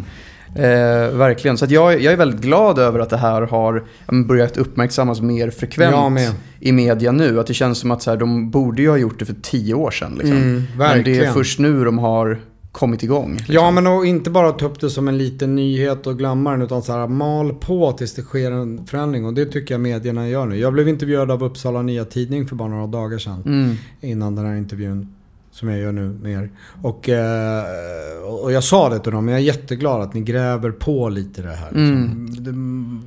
Eh, 0.55 1.17
verkligen. 1.17 1.59
Så 1.59 1.67
jag, 1.69 2.01
jag 2.01 2.13
är 2.13 2.17
väldigt 2.17 2.41
glad 2.41 2.79
över 2.79 2.99
att 2.99 3.11
det 3.11 3.17
här 3.17 3.43
har 3.43 3.85
börjat 4.27 4.57
uppmärksammas 4.57 5.21
mer 5.21 5.51
frekvent 5.51 6.13
med. 6.13 6.33
i 6.61 6.73
media 6.73 7.13
nu. 7.13 7.41
Att 7.41 7.47
det 7.47 7.55
känns 7.55 7.79
som 7.79 7.91
att 7.91 8.03
så 8.03 8.11
här, 8.11 8.17
de 8.17 8.51
borde 8.51 8.83
ju 8.83 8.89
ha 8.91 8.97
gjort 8.97 9.19
det 9.19 9.25
för 9.25 9.37
tio 9.43 9.75
år 9.75 9.91
sedan. 9.91 10.15
Liksom. 10.15 10.37
Mm, 10.37 10.63
men 10.79 11.05
det 11.05 11.19
är 11.19 11.33
först 11.33 11.59
nu 11.59 11.85
de 11.85 11.99
har 11.99 12.41
kommit 12.73 13.03
igång. 13.03 13.35
Liksom. 13.37 13.55
Ja, 13.55 13.71
men 13.71 13.87
och 13.87 14.07
inte 14.07 14.31
bara 14.31 14.53
ta 14.53 14.67
upp 14.67 14.81
det 14.81 14.91
som 14.91 15.09
en 15.09 15.19
liten 15.19 15.57
nyhet 15.57 16.07
och 16.07 16.19
glömma 16.19 16.51
den 16.51 16.63
utan 16.63 16.83
så 16.83 16.93
här 16.93 17.07
mal 17.07 17.55
på 17.55 17.93
tills 17.93 18.15
det 18.15 18.23
sker 18.23 18.51
en 18.51 18.87
förändring. 18.87 19.25
Och 19.25 19.35
det 19.35 19.47
tycker 19.47 19.75
jag 19.75 19.81
medierna 19.81 20.29
gör 20.29 20.47
nu. 20.47 20.57
Jag 20.57 20.73
blev 20.73 20.89
intervjuad 20.89 21.31
av 21.31 21.45
Uppsala 21.45 21.83
Nya 21.83 22.05
Tidning 22.05 22.47
för 22.47 22.57
bara 22.57 22.69
några 22.69 22.87
dagar 22.87 23.19
sedan. 23.19 23.43
Mm. 23.47 23.77
Innan 24.01 24.37
den 24.37 24.47
här 24.47 24.57
intervjun. 24.57 25.09
Som 25.53 25.69
jag 25.69 25.79
gör 25.79 25.93
nu 25.93 26.19
med 26.23 26.33
er. 26.33 26.51
Och, 26.83 27.09
eh, 27.09 28.23
och 28.23 28.53
jag 28.53 28.65
sa 28.65 28.89
det 28.89 28.99
till 28.99 29.13
dem, 29.13 29.25
men 29.25 29.35
jag 29.35 29.41
är 29.41 29.45
jätteglad 29.45 30.01
att 30.01 30.15
ni 30.15 30.21
gräver 30.21 30.71
på 30.71 31.09
lite 31.09 31.43
det 31.43 31.49
här. 31.53 31.71
Liksom. 31.71 32.29
Det, 32.45 32.53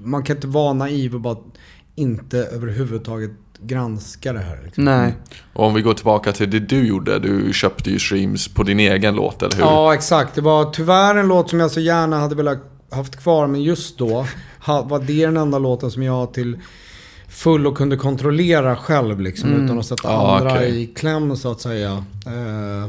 man 0.10 0.24
kan 0.24 0.36
inte 0.36 0.48
vara 0.48 0.74
naiv 0.74 1.16
och 1.16 1.22
bara 1.22 1.38
inte 1.96 2.38
överhuvudtaget 2.38 3.32
granska 3.60 4.34
det 4.34 4.40
här. 4.40 4.62
Liksom. 4.64 4.86
Nej. 4.86 5.14
Och 5.54 5.66
om 5.66 5.74
vi 5.74 5.82
går 5.82 5.94
tillbaka 5.94 6.32
till 6.32 6.50
det 6.50 6.60
du 6.60 6.88
gjorde. 6.88 7.20
Du 7.20 7.54
köpte 7.54 7.90
ju 7.90 8.00
streams 8.00 8.48
på 8.48 8.64
din 8.64 8.80
egen 8.80 9.16
låt, 9.16 9.44
eller 9.44 9.56
hur? 9.56 9.64
Ja, 9.64 9.94
exakt. 9.94 10.36
Det 10.36 10.42
var 10.42 10.72
tyvärr 10.72 11.16
en 11.16 11.28
låt 11.28 11.50
som 11.50 11.60
jag 11.60 11.72
så 11.72 11.80
gärna 11.80 12.20
hade 12.20 12.36
velat 12.36 12.60
haft 12.92 13.16
kvar, 13.16 13.48
men 13.48 13.64
just 13.64 13.98
då 13.98 14.26
var 14.66 15.00
det 15.00 15.26
den 15.26 15.38
enda 15.38 15.60
låten 15.60 15.92
som 15.92 16.04
jag 16.04 16.34
till 16.34 16.60
full 17.34 17.68
och 17.68 17.78
kunde 17.78 17.98
kontrollera 17.98 18.76
själv 18.76 19.20
liksom, 19.20 19.50
Mm. 19.50 19.66
utan 19.66 19.80
att 19.80 19.86
sätta 19.86 20.08
Ja, 20.12 20.38
andra 20.38 20.52
okej. 20.54 20.82
i 20.82 20.86
kläm 20.88 21.36
så 21.38 21.52
att 21.52 21.62
säga. 21.62 22.06
Eh, 22.26 22.88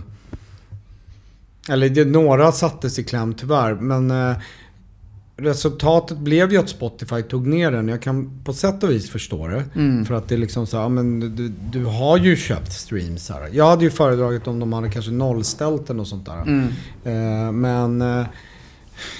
eller 1.68 1.88
det, 1.88 2.04
några 2.04 2.52
sattes 2.52 2.98
i 2.98 3.04
kläm 3.04 3.34
tyvärr, 3.34 3.74
men 3.74 4.10
eh, 4.10 4.36
resultatet 5.36 6.18
blev 6.18 6.52
ju 6.52 6.58
att 6.58 6.68
Spotify 6.68 7.22
tog 7.22 7.46
ner 7.46 7.70
den. 7.70 7.88
Jag 7.88 8.02
kan 8.02 8.30
på 8.44 8.52
sätt 8.52 8.82
och 8.82 8.90
vis 8.90 9.10
förstå 9.10 9.48
det. 9.48 9.64
Mm. 9.74 10.04
För 10.04 10.14
att 10.14 10.28
det 10.28 10.34
är 10.34 10.38
liksom 10.38 10.66
så 10.66 10.78
här, 10.80 10.88
men 10.88 11.20
du, 11.36 11.48
du 11.72 11.84
har 11.84 12.18
ju 12.18 12.36
köpt 12.36 12.72
streams 12.72 13.30
här. 13.30 13.48
Jag 13.52 13.66
hade 13.66 13.84
ju 13.84 13.90
föredragit 13.90 14.46
om 14.46 14.60
de 14.60 14.72
hade 14.72 14.90
kanske 14.90 15.10
nollställt 15.10 15.86
den 15.86 16.00
och 16.00 16.06
sånt 16.06 16.26
där. 16.26 16.42
Mm. 16.42 16.68
Eh, 17.04 17.52
men 17.52 18.02
eh, 18.20 18.26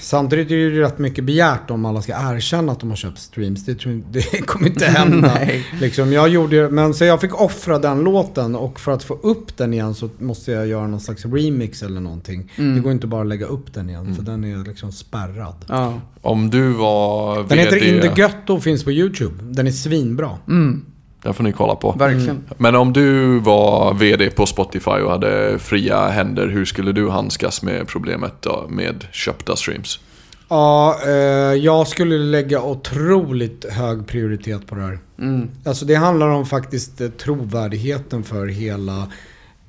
Samtidigt 0.01 0.51
är 0.51 0.55
det 0.55 0.61
ju 0.61 0.81
rätt 0.81 0.99
mycket 0.99 1.25
begärt 1.25 1.71
om 1.71 1.85
alla 1.85 2.03
ska 2.03 2.13
erkänna 2.13 2.73
att 2.73 2.81
de 2.81 2.91
har 2.91 2.97
köpt 2.97 3.19
streams. 3.19 3.65
Det, 3.65 3.75
tror, 3.75 4.03
det 4.11 4.47
kommer 4.47 4.67
inte 4.69 4.87
hända. 4.87 5.35
Nej. 5.35 5.67
liksom, 5.81 6.13
jag 6.13 6.29
gjorde, 6.29 6.71
men 6.71 6.95
så 6.95 7.05
jag 7.05 7.21
fick 7.21 7.41
offra 7.41 7.79
den 7.79 8.01
låten 8.01 8.55
och 8.57 8.81
för 8.81 8.93
att 8.93 9.03
få 9.03 9.15
upp 9.15 9.57
den 9.57 9.75
igen 9.75 9.95
så 9.95 10.11
måste 10.19 10.53
jag 10.53 10.67
göra 10.67 10.87
någon 10.87 11.01
slags 11.01 11.25
remix 11.25 11.83
eller 11.83 12.01
någonting. 12.01 12.53
Mm. 12.57 12.75
Det 12.75 12.81
går 12.81 12.93
inte 12.93 13.07
bara 13.07 13.21
att 13.21 13.27
lägga 13.27 13.47
upp 13.47 13.75
den 13.75 13.91
igen 13.91 14.15
för 14.15 14.23
den 14.23 14.45
är 14.45 14.65
liksom 14.69 14.93
spärrad. 14.93 15.65
Ja. 15.69 16.01
Om 16.21 16.51
du 16.51 16.69
var 16.69 17.37
Den 17.37 17.49
VD... 17.49 17.61
heter 17.61 17.85
In 17.85 18.01
the 18.01 18.21
Ghetto 18.21 18.55
och 18.55 18.63
finns 18.63 18.85
på 18.85 18.93
YouTube. 18.93 19.35
Den 19.43 19.67
är 19.67 19.71
svinbra. 19.71 20.39
Mm, 20.49 20.85
Den 21.25 21.35
får 21.35 21.45
ni 21.45 21.53
kolla 21.53 21.75
på. 21.75 21.93
verkligen. 21.93 22.45
Men 22.57 22.75
om 22.75 22.93
du 22.93 23.39
var 23.39 23.95
VD 23.95 24.31
på 24.31 24.47
Spotify 24.47 24.91
och 24.91 25.11
hade 25.11 25.59
fria 25.59 26.09
händer, 26.09 26.49
hur 26.49 26.65
skulle 26.65 26.93
du 26.93 27.09
handskas 27.09 27.63
med 27.63 27.89
problemet 27.89 28.33
då, 28.41 28.67
med 28.69 29.07
köpta 29.13 29.57
streams? 29.57 30.01
Ja, 30.49 30.99
eh, 31.07 31.13
jag 31.55 31.89
skulle 31.89 32.19
lägga 32.19 32.63
otroligt 32.63 33.65
hög 33.73 34.07
prioritet 34.07 34.67
på 34.67 34.75
det 34.75 34.83
här. 34.83 34.99
Mm. 35.19 35.49
Alltså 35.65 35.85
det 35.85 35.95
handlar 35.95 36.29
om 36.29 36.47
faktiskt 36.47 37.01
eh, 37.01 37.09
trovärdigheten 37.09 38.23
för 38.23 38.47
hela 38.47 39.09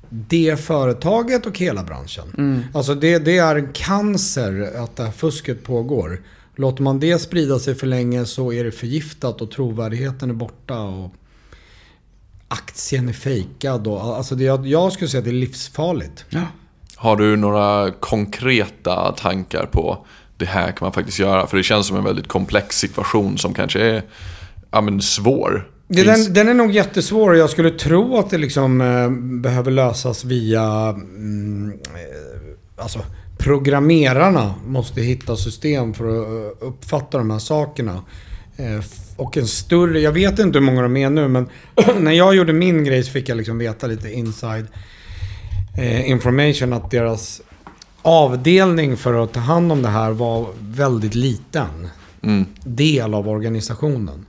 det 0.08 0.60
företaget 0.60 1.46
och 1.46 1.58
hela 1.58 1.82
branschen. 1.82 2.24
Mm. 2.38 2.62
Alltså 2.74 2.94
det, 2.94 3.18
det 3.18 3.38
är 3.38 3.56
en 3.56 3.72
cancer 3.72 4.70
att 4.76 4.96
det 4.96 5.02
här 5.02 5.10
fusket 5.10 5.64
pågår. 5.64 6.20
Låter 6.56 6.82
man 6.82 7.00
det 7.00 7.18
sprida 7.18 7.58
sig 7.58 7.74
för 7.74 7.86
länge 7.86 8.24
så 8.24 8.52
är 8.52 8.64
det 8.64 8.72
förgiftat 8.72 9.40
och 9.40 9.50
trovärdigheten 9.50 10.30
är 10.30 10.34
borta. 10.34 10.80
Och 10.82 11.14
aktien 12.48 13.08
är 13.08 13.12
fejkad. 13.12 13.86
Och, 13.86 14.16
alltså 14.16 14.34
det, 14.34 14.44
jag, 14.44 14.66
jag 14.66 14.92
skulle 14.92 15.08
säga 15.08 15.18
att 15.18 15.24
det 15.24 15.30
är 15.30 15.32
livsfarligt. 15.32 16.24
Ja. 16.28 16.42
Har 16.96 17.16
du 17.16 17.36
några 17.36 17.90
konkreta 17.90 19.12
tankar 19.12 19.66
på 19.66 20.06
det 20.36 20.44
här 20.44 20.66
kan 20.66 20.86
man 20.86 20.92
faktiskt 20.92 21.18
göra? 21.18 21.46
För 21.46 21.56
det 21.56 21.62
känns 21.62 21.86
som 21.86 21.96
en 21.96 22.04
väldigt 22.04 22.28
komplex 22.28 22.78
situation 22.78 23.38
som 23.38 23.54
kanske 23.54 23.80
är 23.80 24.02
ja, 24.70 24.80
men 24.80 25.02
svår. 25.02 25.70
Det, 25.88 26.02
den, 26.02 26.34
den 26.34 26.48
är 26.48 26.54
nog 26.54 26.70
jättesvår 26.70 27.30
och 27.30 27.36
jag 27.36 27.50
skulle 27.50 27.70
tro 27.70 28.18
att 28.18 28.30
det 28.30 28.38
liksom 28.38 28.80
eh, 28.80 29.10
behöver 29.40 29.70
lösas 29.70 30.24
via... 30.24 30.88
Mm, 30.88 31.72
eh, 31.94 32.82
alltså, 32.82 33.00
programmerarna 33.38 34.54
måste 34.66 35.00
hitta 35.00 35.36
system 35.36 35.94
för 35.94 36.04
att 36.04 36.62
eh, 36.62 36.68
uppfatta 36.68 37.18
de 37.18 37.30
här 37.30 37.38
sakerna. 37.38 38.02
Eh, 38.56 38.84
och 39.16 39.36
en 39.36 39.46
större... 39.46 40.00
Jag 40.00 40.12
vet 40.12 40.38
inte 40.38 40.58
hur 40.58 40.66
många 40.66 40.82
de 40.82 40.96
är 40.96 41.10
nu 41.10 41.28
men 41.28 41.48
när 42.00 42.12
jag 42.12 42.34
gjorde 42.34 42.52
min 42.52 42.84
grej 42.84 43.02
så 43.02 43.10
fick 43.12 43.28
jag 43.28 43.36
liksom 43.36 43.58
veta 43.58 43.86
lite 43.86 44.12
inside 44.12 44.66
eh, 45.78 46.10
information 46.10 46.72
att 46.72 46.90
deras 46.90 47.42
avdelning 48.02 48.96
för 48.96 49.24
att 49.24 49.32
ta 49.32 49.40
hand 49.40 49.72
om 49.72 49.82
det 49.82 49.88
här 49.88 50.10
var 50.10 50.46
väldigt 50.58 51.14
liten 51.14 51.88
Mm. 52.22 52.46
del 52.64 53.14
av 53.14 53.28
organisationen. 53.28 54.26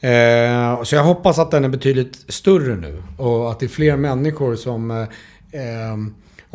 Eh, 0.00 0.82
så 0.82 0.94
jag 0.94 1.04
hoppas 1.04 1.38
att 1.38 1.50
den 1.50 1.64
är 1.64 1.68
betydligt 1.68 2.24
större 2.28 2.76
nu 2.76 3.02
och 3.16 3.50
att 3.50 3.60
det 3.60 3.66
är 3.66 3.68
fler 3.68 3.96
människor 3.96 4.56
som... 4.56 4.90
Eh, 4.90 5.02
eh, 5.60 5.96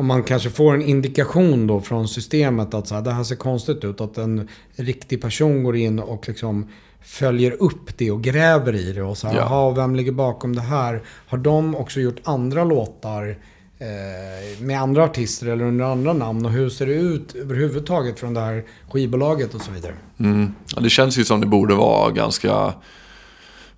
om 0.00 0.06
man 0.06 0.22
kanske 0.22 0.50
får 0.50 0.74
en 0.74 0.82
indikation 0.82 1.66
då 1.66 1.80
från 1.80 2.08
systemet 2.08 2.74
att 2.74 2.88
så 2.88 2.94
här, 2.94 3.02
det 3.02 3.10
här 3.12 3.24
ser 3.24 3.36
konstigt 3.36 3.84
ut. 3.84 4.00
Att 4.00 4.18
en 4.18 4.48
riktig 4.76 5.22
person 5.22 5.62
går 5.62 5.76
in 5.76 5.98
och 5.98 6.28
liksom 6.28 6.68
följer 7.02 7.56
upp 7.62 7.98
det 7.98 8.10
och 8.10 8.22
gräver 8.22 8.74
i 8.74 8.92
det. 8.92 9.02
Och 9.02 9.18
så 9.18 9.28
här, 9.28 9.36
Ja. 9.36 9.70
vem 9.70 9.94
ligger 9.94 10.12
bakom 10.12 10.56
det 10.56 10.62
här? 10.62 11.02
Har 11.28 11.38
de 11.38 11.76
också 11.76 12.00
gjort 12.00 12.20
andra 12.24 12.64
låtar 12.64 13.38
eh, 13.78 14.60
med 14.62 14.80
andra 14.80 15.04
artister 15.04 15.46
eller 15.46 15.64
under 15.64 15.84
andra 15.84 16.12
namn? 16.12 16.46
Och 16.46 16.52
hur 16.52 16.70
ser 16.70 16.86
det 16.86 16.92
ut 16.94 17.34
överhuvudtaget 17.34 18.20
från 18.20 18.34
det 18.34 18.40
här 18.40 18.64
skivbolaget 18.90 19.54
och 19.54 19.60
så 19.60 19.72
vidare? 19.72 19.94
Mm. 20.20 20.54
Ja, 20.76 20.80
det 20.80 20.90
känns 20.90 21.18
ju 21.18 21.24
som 21.24 21.40
det 21.40 21.46
borde 21.46 21.74
vara 21.74 22.10
ganska 22.10 22.72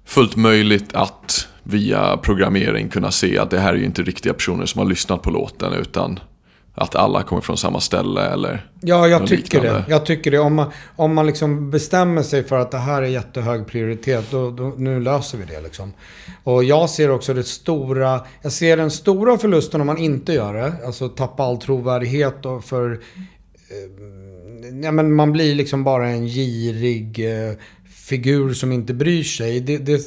fullt 0.05 0.37
möjligt 0.37 0.95
att 0.95 1.49
via 1.63 2.17
programmering 2.17 2.89
kunna 2.89 3.11
se 3.11 3.39
att 3.39 3.51
det 3.51 3.59
här 3.59 3.73
är 3.73 3.79
ju 3.79 3.85
inte 3.85 4.03
riktiga 4.03 4.35
personer 4.35 4.67
som 4.67 4.79
har 4.79 4.87
lyssnat 4.87 5.23
på 5.23 5.31
låten 5.31 5.73
utan 5.73 6.21
att 6.75 6.95
alla 6.95 7.23
kommer 7.23 7.43
från 7.43 7.57
samma 7.57 7.81
ställe 7.81 8.21
eller 8.21 8.67
Ja, 8.81 9.09
jag 9.09 9.27
tycker 9.27 9.37
liknande. 9.37 9.69
det. 9.69 9.85
Jag 9.89 10.07
tycker 10.07 10.31
det. 10.31 10.39
Om 10.39 10.55
man, 10.55 10.71
om 10.97 11.15
man 11.15 11.27
liksom 11.27 11.71
bestämmer 11.71 12.23
sig 12.23 12.45
för 12.45 12.59
att 12.59 12.71
det 12.71 12.79
här 12.79 13.03
är 13.03 13.07
jättehög 13.07 13.67
prioritet, 13.67 14.31
då, 14.31 14.51
då, 14.51 14.75
nu 14.77 15.01
löser 15.01 15.39
vi 15.39 15.45
det 15.45 15.61
liksom. 15.61 15.93
Och 16.45 16.65
jag 16.65 16.91
ser 16.91 17.11
också 17.11 17.35
det 17.35 17.45
stora, 17.45 18.21
jag 18.43 18.53
ser 18.53 18.77
den 18.77 18.91
stora 18.91 19.39
förlusten 19.39 19.81
om 19.81 19.87
man 19.87 19.99
inte 19.99 20.33
gör 20.33 20.55
det. 20.55 20.73
Alltså 20.87 21.09
tappa 21.09 21.43
all 21.43 21.57
trovärdighet 21.59 22.47
och 22.47 22.65
för... 22.65 22.93
Eh, 22.93 22.99
ja, 24.83 24.93
men 24.93 25.15
man 25.15 25.33
blir 25.33 25.55
liksom 25.55 25.85
bara 25.85 26.09
en 26.09 26.27
girig 26.27 27.19
eh, 27.49 27.53
figur 27.95 28.55
som 28.55 28.73
inte 28.73 28.95
bryr 28.95 29.23
sig. 29.23 29.61
Det, 29.61 29.79
det, 29.79 30.01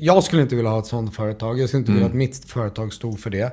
jag 0.00 0.24
skulle 0.24 0.42
inte 0.42 0.56
vilja 0.56 0.70
ha 0.70 0.78
ett 0.78 0.86
sånt 0.86 1.14
företag. 1.14 1.58
Jag 1.60 1.68
skulle 1.68 1.78
inte 1.80 1.92
vilja 1.92 2.06
att 2.06 2.14
mitt 2.14 2.44
företag 2.44 2.92
stod 2.92 3.20
för 3.20 3.30
det. 3.30 3.52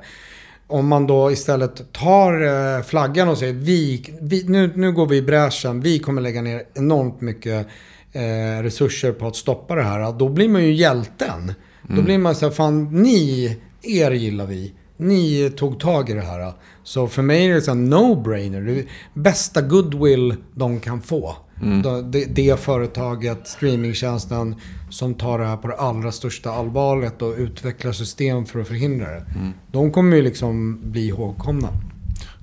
Om 0.68 0.88
man 0.88 1.08
då 1.08 1.32
istället 1.32 1.94
tar 1.94 2.42
eh, 2.78 2.84
flaggan 2.84 3.30
och 3.30 3.38
säger 3.38 3.54
vi, 3.54 4.06
vi, 4.22 4.44
nu, 4.48 4.72
nu 4.76 4.92
går 4.92 5.06
vi 5.08 5.18
i 5.18 5.22
bräschen, 5.22 5.82
vi 5.82 6.00
kommer 6.00 6.22
lägga 6.22 6.42
ner 6.42 6.64
enormt 6.76 7.22
mycket 7.22 7.68
eh, 8.14 8.62
resurser 8.64 9.12
på 9.12 9.28
att 9.28 9.36
stoppa 9.36 9.76
det 9.76 9.84
här. 9.84 10.14
Då 10.20 10.30
blir 10.30 10.50
man 10.50 10.64
ju 10.64 10.74
hjälten. 10.74 11.54
Då 11.90 12.02
blir 12.02 12.18
man 12.18 12.36
så 12.36 12.46
här, 12.46 12.54
fan 12.54 13.02
ni, 13.04 13.58
er 13.82 14.12
gillar 14.12 14.46
vi. 14.46 14.74
Ni 14.98 15.52
tog 15.58 15.80
tag 15.80 16.10
i 16.10 16.14
det 16.14 16.22
här. 16.22 16.54
Så 16.84 17.08
för 17.08 17.22
mig 17.22 17.46
är 17.50 17.54
det 17.54 17.62
så 17.62 17.72
här 17.72 17.78
no-brainer. 17.80 18.86
Bästa 19.14 19.62
goodwill 19.62 20.36
de 20.56 20.80
kan 20.80 21.02
få. 21.02 21.36
Då- 21.84 22.02
Det, 22.02 22.26
det 22.26 22.60
företaget, 22.60 23.48
streamingtjänsten, 23.48 24.56
som 24.90 25.14
tar 25.14 25.40
det 25.40 25.46
här 25.46 25.58
på 25.58 25.68
det 25.68 25.76
allra 25.76 26.12
största 26.12 26.52
allvaret 26.52 27.22
och 27.22 27.34
utvecklar 27.38 27.92
system 27.92 28.46
för 28.46 28.60
att 28.60 28.68
förhindra 28.68 29.06
det. 29.06 29.26
De 29.72 29.92
kommer 29.92 30.18
ju 30.18 30.24
liksom 30.24 30.80
bli 30.92 31.08
ihågkomna. 31.08 31.70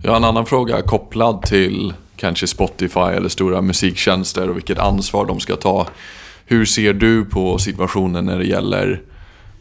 Jag 0.02 0.10
har 0.10 0.16
en 0.16 0.24
annan 0.24 0.46
fråga 0.46 0.82
kopplad 0.82 1.42
till 1.42 1.94
kanske 2.16 2.46
Spotify 2.46 3.00
eller 3.00 3.28
stora 3.28 3.62
musiktjänster 3.62 4.48
och 4.48 4.56
vilket 4.56 4.78
ansvar 4.78 5.26
de 5.26 5.40
ska 5.40 5.56
ta. 5.56 5.86
Hur 6.46 6.64
ser 6.64 6.92
du 6.92 7.24
på 7.24 7.58
situationen 7.58 8.24
när 8.24 8.38
det 8.38 8.46
gäller 8.46 9.02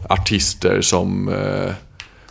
artister 0.09 0.81
som 0.81 1.27
eh, 1.29 1.73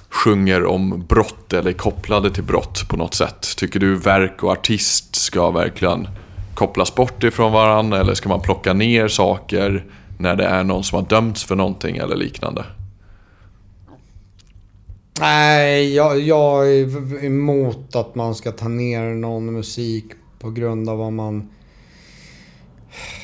sjunger 0.09 0.65
om 0.65 1.05
brott 1.09 1.53
eller 1.53 1.71
är 1.71 1.75
kopplade 1.75 2.31
till 2.31 2.45
brott 2.45 2.89
på 2.89 2.97
något 2.97 3.15
sätt? 3.15 3.57
Tycker 3.57 3.81
du 3.81 3.97
verk 3.97 4.43
och 4.43 4.51
artist 4.51 5.17
ska 5.17 5.51
verkligen 5.51 6.09
kopplas 6.55 6.95
bort 6.95 7.25
ifrån 7.25 7.53
varandra 7.53 8.01
eller 8.01 8.15
ska 8.15 8.29
man 8.29 8.41
plocka 8.41 8.73
ner 8.73 9.09
saker 9.09 9.85
när 10.23 10.37
det 10.37 10.45
är 10.45 10.65
någon 10.65 10.85
som 10.85 10.97
har 10.97 11.09
dömts 11.09 11.45
för 11.45 11.57
någonting 11.57 11.97
eller 11.97 12.17
liknande? 12.17 12.65
Nej, 15.21 15.95
jag, 15.95 16.21
jag 16.21 16.73
är 16.73 17.25
emot 17.25 17.97
att 17.97 18.15
man 18.15 18.35
ska 18.35 18.53
ta 18.53 18.69
ner 18.69 19.15
någon 19.15 19.53
musik 19.53 20.05
på 20.39 20.51
grund 20.51 20.89
av 20.89 20.99
vad 20.99 21.13
man 21.13 21.49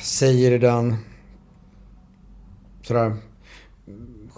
säger 0.01 0.51
i 0.51 0.57
den. 0.57 0.95
Sådär. 2.83 3.15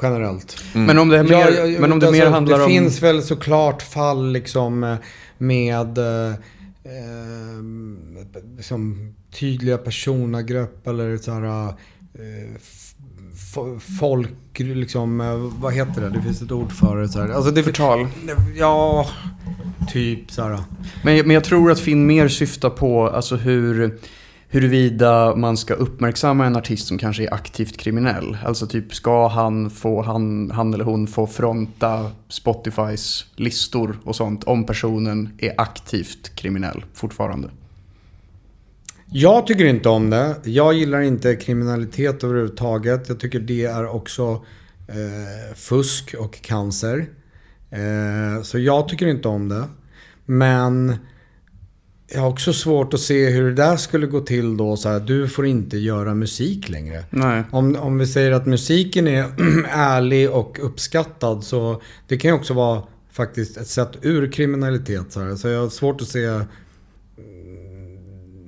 Generellt. 0.01 0.63
Men 0.73 0.99
om 0.99 1.09
det, 1.09 1.23
mer, 1.23 1.79
men 1.79 1.91
om 1.91 1.99
det 1.99 2.07
alltså, 2.07 2.23
mer 2.23 2.31
handlar 2.31 2.57
det 2.57 2.63
om... 2.63 2.69
finns 2.69 3.01
väl 3.01 3.23
såklart 3.23 3.81
fall 3.81 4.31
liksom 4.31 4.83
eh, 4.83 4.95
med 5.37 5.97
eh, 5.97 6.31
eh, 6.83 7.63
liksom 8.57 9.13
tydliga 9.39 9.77
personangrepp 9.77 10.87
eller 10.87 11.17
så 11.17 11.31
här 11.31 11.69
f- 11.69 11.75
f- 11.75 12.00
folk, 13.99 14.59
liksom, 14.59 15.21
eh, 15.21 15.35
vad 15.35 15.73
heter 15.73 16.01
det? 16.01 16.09
Det 16.09 16.21
finns 16.21 16.41
ett 16.41 16.51
ord 16.51 16.71
för 16.71 16.97
det. 16.97 17.09
Så 17.09 17.19
här. 17.21 17.29
Alltså 17.29 17.51
det 17.51 17.63
Förtal. 17.63 18.07
Ja, 18.55 19.07
typ 19.91 20.31
så 20.31 20.43
här. 20.43 20.59
Men, 21.03 21.17
men 21.27 21.31
jag 21.31 21.43
tror 21.43 21.71
att 21.71 21.79
Finn 21.79 22.05
mer 22.05 22.27
syftar 22.27 22.69
på 22.69 23.09
alltså 23.09 23.35
hur, 23.35 23.99
huruvida 24.47 25.35
man 25.35 25.57
ska 25.57 25.73
uppmärksamma 25.73 26.45
en 26.45 26.55
artist 26.55 26.87
som 26.87 26.97
kanske 26.97 27.23
är 27.23 27.33
aktivt 27.33 27.77
kriminell. 27.77 28.37
Alltså 28.45 28.67
typ, 28.67 28.93
ska 28.93 29.27
han, 29.27 29.69
få, 29.69 30.01
han, 30.01 30.51
han 30.51 30.73
eller 30.73 30.83
hon 30.83 31.07
få 31.07 31.27
fronta 31.27 32.11
Spotifys 32.27 33.25
listor 33.35 33.99
och 34.03 34.15
sånt 34.15 34.43
om 34.43 34.65
personen 34.65 35.29
är 35.37 35.53
aktivt 35.57 36.35
kriminell 36.35 36.85
fortfarande? 36.93 37.49
Jag 39.13 39.47
tycker 39.47 39.65
inte 39.65 39.89
om 39.89 40.09
det. 40.09 40.35
Jag 40.43 40.73
gillar 40.73 41.01
inte 41.01 41.35
kriminalitet 41.35 42.23
överhuvudtaget. 42.23 43.09
Jag 43.09 43.19
tycker 43.19 43.39
det 43.39 43.65
är 43.65 43.87
också 43.87 44.45
eh, 44.87 45.55
fusk 45.55 46.15
och 46.19 46.41
cancer. 46.41 47.09
Eh, 47.69 48.43
så 48.43 48.59
jag 48.59 48.87
tycker 48.87 49.07
inte 49.07 49.27
om 49.27 49.49
det. 49.49 49.63
Men 50.25 50.95
jag 52.13 52.21
har 52.21 52.29
också 52.29 52.53
svårt 52.53 52.93
att 52.93 52.99
se 52.99 53.29
hur 53.29 53.43
det 53.43 53.55
där 53.55 53.77
skulle 53.77 54.07
gå 54.07 54.19
till 54.19 54.57
då. 54.57 54.77
Så 54.77 54.89
här, 54.89 54.99
du 54.99 55.27
får 55.27 55.45
inte 55.45 55.77
göra 55.77 56.13
musik 56.13 56.69
längre. 56.69 57.03
Nej. 57.09 57.43
Om, 57.51 57.75
om 57.75 57.97
vi 57.97 58.07
säger 58.07 58.31
att 58.31 58.45
musiken 58.45 59.07
är 59.07 59.25
ärlig 59.69 60.31
och 60.31 60.59
uppskattad 60.61 61.43
så 61.43 61.81
det 62.07 62.17
kan 62.17 62.31
ju 62.31 62.35
också 62.35 62.53
vara 62.53 62.83
faktiskt 63.11 63.57
ett 63.57 63.67
sätt 63.67 63.91
ur 64.01 64.31
kriminalitet. 64.31 65.11
Så, 65.11 65.19
här. 65.19 65.35
så 65.35 65.47
jag 65.47 65.61
har 65.61 65.69
svårt 65.69 66.01
att 66.01 66.07
se 66.07 66.39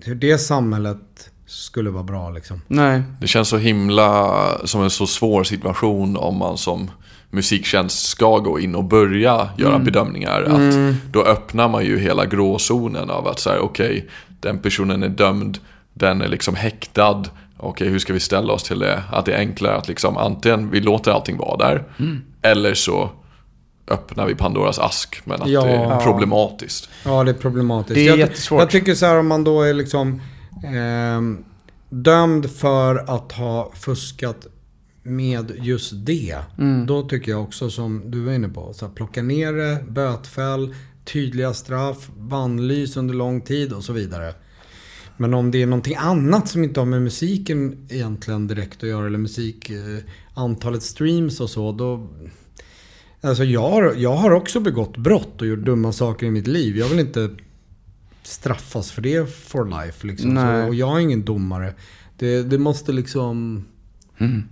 hur 0.05 0.15
det 0.15 0.37
samhället 0.37 1.29
skulle 1.45 1.89
vara 1.89 2.03
bra 2.03 2.29
liksom. 2.29 2.61
Nej. 2.67 3.03
Det 3.21 3.27
känns 3.27 3.49
så 3.49 3.57
himla 3.57 4.67
som 4.67 4.81
en 4.81 4.89
så 4.89 5.07
svår 5.07 5.43
situation 5.43 6.17
om 6.17 6.37
man 6.37 6.57
som 6.57 6.91
musiktjänst 7.29 8.05
ska 8.05 8.39
gå 8.39 8.59
in 8.59 8.75
och 8.75 8.83
börja 8.83 9.49
göra 9.57 9.79
bedömningar. 9.79 10.43
Att 10.43 10.95
Då 11.11 11.23
öppnar 11.23 11.69
man 11.69 11.85
ju 11.85 11.99
hela 11.99 12.25
gråzonen 12.25 13.09
av 13.09 13.27
att 13.27 13.39
säga 13.39 13.59
okej, 13.59 13.89
okay, 13.89 14.03
den 14.39 14.59
personen 14.59 15.03
är 15.03 15.09
dömd, 15.09 15.57
den 15.93 16.21
är 16.21 16.27
liksom 16.27 16.55
häktad. 16.55 17.19
Okej, 17.19 17.69
okay, 17.69 17.87
hur 17.87 17.99
ska 17.99 18.13
vi 18.13 18.19
ställa 18.19 18.53
oss 18.53 18.63
till 18.63 18.79
det? 18.79 19.03
Att 19.11 19.25
det 19.25 19.33
är 19.33 19.37
enklare 19.37 19.75
att 19.75 19.87
liksom 19.87 20.17
antingen 20.17 20.69
vi 20.71 20.79
låter 20.79 21.11
allting 21.11 21.37
vara 21.37 21.57
där, 21.57 21.83
eller 22.41 22.73
så 22.73 23.09
öppnar 23.87 24.27
vi 24.27 24.35
Pandoras 24.35 24.79
ask. 24.79 25.21
Men 25.25 25.41
att 25.41 25.49
Ja. 25.49 25.65
det 25.65 25.71
är 25.71 25.99
problematiskt. 25.99 26.89
Ja, 27.05 27.23
det 27.23 27.31
är 27.31 27.35
problematiskt. 27.35 27.95
Det 27.95 28.01
är 28.01 28.07
jag, 28.07 28.17
jättesvårt. 28.17 28.59
Jag 28.59 28.69
tycker 28.69 28.95
så 28.95 29.05
här 29.05 29.19
om 29.19 29.27
man 29.27 29.43
då 29.43 29.61
är 29.61 29.73
liksom 29.73 30.21
ehm, 30.65 31.43
dömd 31.89 32.51
för 32.51 33.15
att 33.15 33.31
ha 33.31 33.71
fuskat 33.75 34.47
med 35.03 35.51
just 35.57 35.91
det. 35.95 36.37
Mm. 36.57 36.85
Då 36.85 37.01
tycker 37.03 37.31
jag 37.31 37.43
också 37.43 37.69
som 37.69 38.11
du 38.11 38.19
var 38.19 38.33
inne 38.33 38.49
på. 38.49 38.73
Så 38.73 38.85
här, 38.85 38.93
plocka 38.93 39.23
ner 39.23 39.53
det, 39.53 39.83
bötfäll, 39.89 40.75
tydliga 41.05 41.53
straff, 41.53 42.09
bannlys 42.17 42.97
under 42.97 43.13
lång 43.13 43.41
tid 43.41 43.73
och 43.73 43.83
så 43.83 43.93
vidare. 43.93 44.33
Men 45.17 45.33
om 45.33 45.51
det 45.51 45.61
är 45.61 45.65
någonting 45.65 45.95
annat 45.95 46.49
som 46.49 46.63
inte 46.63 46.79
har 46.79 46.85
med 46.85 47.01
musiken 47.01 47.87
egentligen 47.89 48.47
direkt 48.47 48.83
att 48.83 48.89
göra 48.89 49.05
eller 49.05 49.17
musik, 49.17 49.69
eh, 49.69 49.77
antalet 50.33 50.83
streams 50.83 51.39
och 51.39 51.49
så, 51.49 51.71
då... 51.71 52.09
Alltså 53.23 53.43
jag 53.43 53.69
har, 53.69 53.93
jag 53.97 54.15
har 54.15 54.31
också 54.31 54.59
begått 54.59 54.97
brott 54.97 55.41
och 55.41 55.47
gjort 55.47 55.59
dumma 55.59 55.91
saker 55.91 56.25
i 56.25 56.31
mitt 56.31 56.47
liv. 56.47 56.77
Jag 56.77 56.87
vill 56.87 56.99
inte 56.99 57.29
straffas 58.23 58.91
för 58.91 59.01
det 59.01 59.33
for 59.33 59.65
life. 59.65 60.07
Liksom. 60.07 60.33
Nej. 60.33 60.61
Så, 60.61 60.67
och 60.67 60.75
jag 60.75 60.97
är 60.97 60.99
ingen 60.99 61.25
domare. 61.25 61.73
Det, 62.17 62.43
det 62.43 62.57
måste 62.57 62.91
liksom... 62.91 63.65
Mm. 64.17 64.43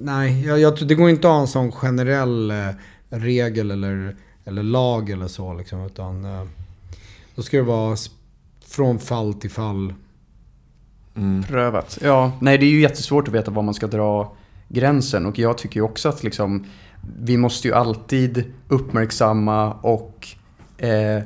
Nej, 0.00 0.46
jag, 0.46 0.60
jag, 0.60 0.88
det 0.88 0.94
går 0.94 1.10
inte 1.10 1.28
att 1.28 1.34
ha 1.34 1.40
en 1.40 1.48
sån 1.48 1.72
generell 1.72 2.50
eh, 2.50 2.68
regel 3.10 3.70
eller, 3.70 4.16
eller 4.44 4.62
lag 4.62 5.10
eller 5.10 5.28
så. 5.28 5.54
Liksom, 5.54 5.86
utan 5.86 6.24
eh, 6.24 6.44
då 7.34 7.42
ska 7.42 7.56
det 7.56 7.62
vara 7.62 7.96
från 8.66 8.98
fall 8.98 9.34
till 9.34 9.50
fall. 9.50 9.94
Mm. 11.16 11.42
Prövat. 11.42 11.98
Ja, 12.02 12.32
nej 12.40 12.58
det 12.58 12.66
är 12.66 12.70
ju 12.70 12.80
jättesvårt 12.80 13.28
att 13.28 13.34
veta 13.34 13.50
var 13.50 13.62
man 13.62 13.74
ska 13.74 13.86
dra 13.86 14.36
gränsen 14.68 15.26
och 15.26 15.38
jag 15.38 15.58
tycker 15.58 15.80
ju 15.80 15.84
också 15.84 16.08
att 16.08 16.22
liksom 16.22 16.66
vi 17.18 17.36
måste 17.36 17.68
ju 17.68 17.74
alltid 17.74 18.44
uppmärksamma 18.68 19.72
och 19.72 20.28
eh, 20.78 21.22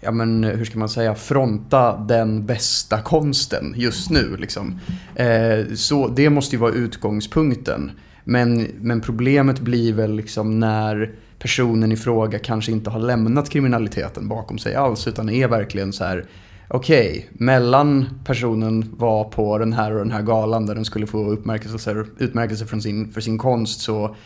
ja 0.00 0.10
men 0.10 0.44
hur 0.44 0.64
ska 0.64 0.78
man 0.78 0.88
säga 0.88 1.14
fronta 1.14 1.96
den 1.96 2.46
bästa 2.46 3.00
konsten 3.00 3.74
just 3.76 4.10
nu 4.10 4.36
liksom. 4.36 4.80
Eh, 5.14 5.74
så 5.74 6.08
det 6.08 6.30
måste 6.30 6.56
ju 6.56 6.60
vara 6.60 6.72
utgångspunkten. 6.72 7.90
Men, 8.24 8.66
men 8.80 9.00
problemet 9.00 9.60
blir 9.60 9.92
väl 9.92 10.14
liksom 10.14 10.60
när 10.60 11.12
personen 11.38 11.92
i 11.92 11.96
fråga 11.96 12.38
kanske 12.38 12.72
inte 12.72 12.90
har 12.90 13.00
lämnat 13.00 13.50
kriminaliteten 13.50 14.28
bakom 14.28 14.58
sig 14.58 14.74
alls 14.74 15.08
utan 15.08 15.28
är 15.28 15.48
verkligen 15.48 15.92
så 15.92 16.04
här 16.04 16.24
Okej, 16.70 17.28
mellan 17.32 18.08
personen 18.24 18.94
var 18.96 19.24
på 19.24 19.58
den 19.58 19.72
här 19.72 19.92
och 19.92 19.98
den 19.98 20.10
här 20.10 20.22
galan 20.22 20.66
där 20.66 20.74
den 20.74 20.84
skulle 20.84 21.06
få 21.06 21.32
utmärkelse, 21.32 22.04
utmärkelse 22.18 22.66
från 22.66 22.82
sin, 22.82 23.12
för 23.12 23.20
sin 23.20 23.38
konst 23.38 23.80
så 23.80 24.16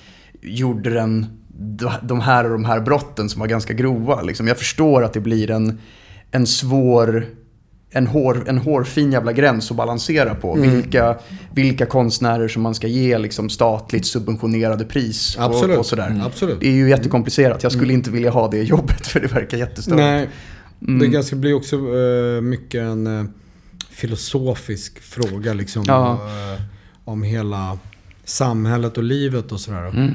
gjorde 0.42 0.90
den 0.90 1.26
de 2.02 2.20
här 2.20 2.44
och 2.44 2.50
de 2.50 2.64
här 2.64 2.80
brotten 2.80 3.28
som 3.28 3.40
var 3.40 3.46
ganska 3.46 3.72
grova. 3.72 4.22
Liksom. 4.22 4.48
Jag 4.48 4.58
förstår 4.58 5.04
att 5.04 5.12
det 5.12 5.20
blir 5.20 5.50
en, 5.50 5.78
en 6.30 6.46
svår, 6.46 7.26
en, 7.90 8.06
hår, 8.06 8.44
en 8.46 8.58
hårfin 8.58 9.12
jävla 9.12 9.32
gräns 9.32 9.70
att 9.70 9.76
balansera 9.76 10.34
på. 10.34 10.54
Vilka, 10.54 11.18
vilka 11.54 11.86
konstnärer 11.86 12.48
som 12.48 12.62
man 12.62 12.74
ska 12.74 12.86
ge 12.86 13.18
liksom, 13.18 13.50
statligt 13.50 14.06
subventionerade 14.06 14.84
pris 14.84 15.36
och, 15.36 15.44
Absolut. 15.44 15.78
och 15.78 15.86
sådär. 15.86 16.22
Absolut. 16.26 16.60
Det 16.60 16.66
är 16.68 16.72
ju 16.72 16.88
jättekomplicerat. 16.90 17.62
Jag 17.62 17.72
skulle 17.72 17.92
inte 17.92 18.10
vilja 18.10 18.30
ha 18.30 18.50
det 18.50 18.62
jobbet 18.62 19.06
för 19.06 19.20
det 19.20 19.26
verkar 19.26 19.58
jättestörigt. 19.58 20.00
Nej, 20.00 20.28
Mm. 20.86 20.98
det 20.98 21.06
ganska 21.08 21.36
blir 21.36 21.54
också 21.54 21.76
eh, 21.76 22.40
mycket 22.42 22.82
en 22.82 23.06
eh, 23.20 23.24
filosofisk 23.90 24.98
fråga 25.02 25.52
liksom. 25.52 25.84
Ja. 25.86 26.12
eh, 26.12 26.62
om 27.04 27.22
hela 27.22 27.78
samhället 28.24 28.96
och 28.98 29.02
livet 29.04 29.52
och 29.52 29.60
sådär. 29.60 30.12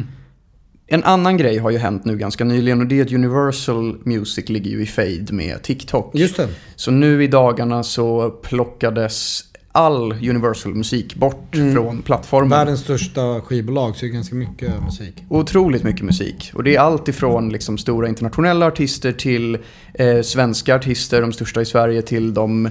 En 0.90 1.04
annan 1.04 1.38
grej 1.38 1.58
har 1.58 1.72
ju 1.72 1.78
hänt 1.78 2.06
nu 2.06 2.18
ganska 2.18 2.44
nyligen 2.44 2.82
och 2.82 2.88
det 2.88 3.00
är 3.00 3.06
att 3.06 3.12
Universal 3.12 3.98
Music 4.04 4.50
ligger 4.50 4.72
ju 4.72 4.82
i 4.82 4.86
fade 4.86 5.28
med 5.30 5.64
TikTok. 5.64 6.16
Just 6.16 6.38
det. 6.38 6.48
Så 6.76 6.92
nu 6.92 7.24
i 7.24 7.28
dagarna 7.28 7.84
så 7.84 8.30
plockades 8.30 9.44
all 9.78 10.12
Universal 10.14 10.76
musik 10.76 11.16
bort 11.16 11.56
Mm. 11.56 11.74
från 11.74 12.02
plattformen. 12.02 12.50
Världens 12.50 12.80
största 12.80 13.42
skivbolag 13.42 13.96
så 13.96 14.06
det 14.06 14.12
är 14.12 14.14
ganska 14.14 14.36
mycket 14.36 14.72
musik. 14.86 15.24
Otroligt 15.30 15.84
mycket 15.84 16.02
musik. 16.02 16.52
Och 16.54 16.64
det 16.64 16.76
är 16.76 16.80
allt 16.80 17.08
ifrån 17.08 17.50
liksom 17.50 17.78
stora 17.78 18.08
internationella 18.08 18.66
artister 18.66 19.12
till 19.12 19.58
eh, 19.94 20.22
svenska 20.22 20.76
artister, 20.76 21.22
de 21.22 21.34
största 21.34 21.62
i 21.62 21.66
Sverige, 21.66 22.02
till, 22.02 22.34
de, 22.34 22.70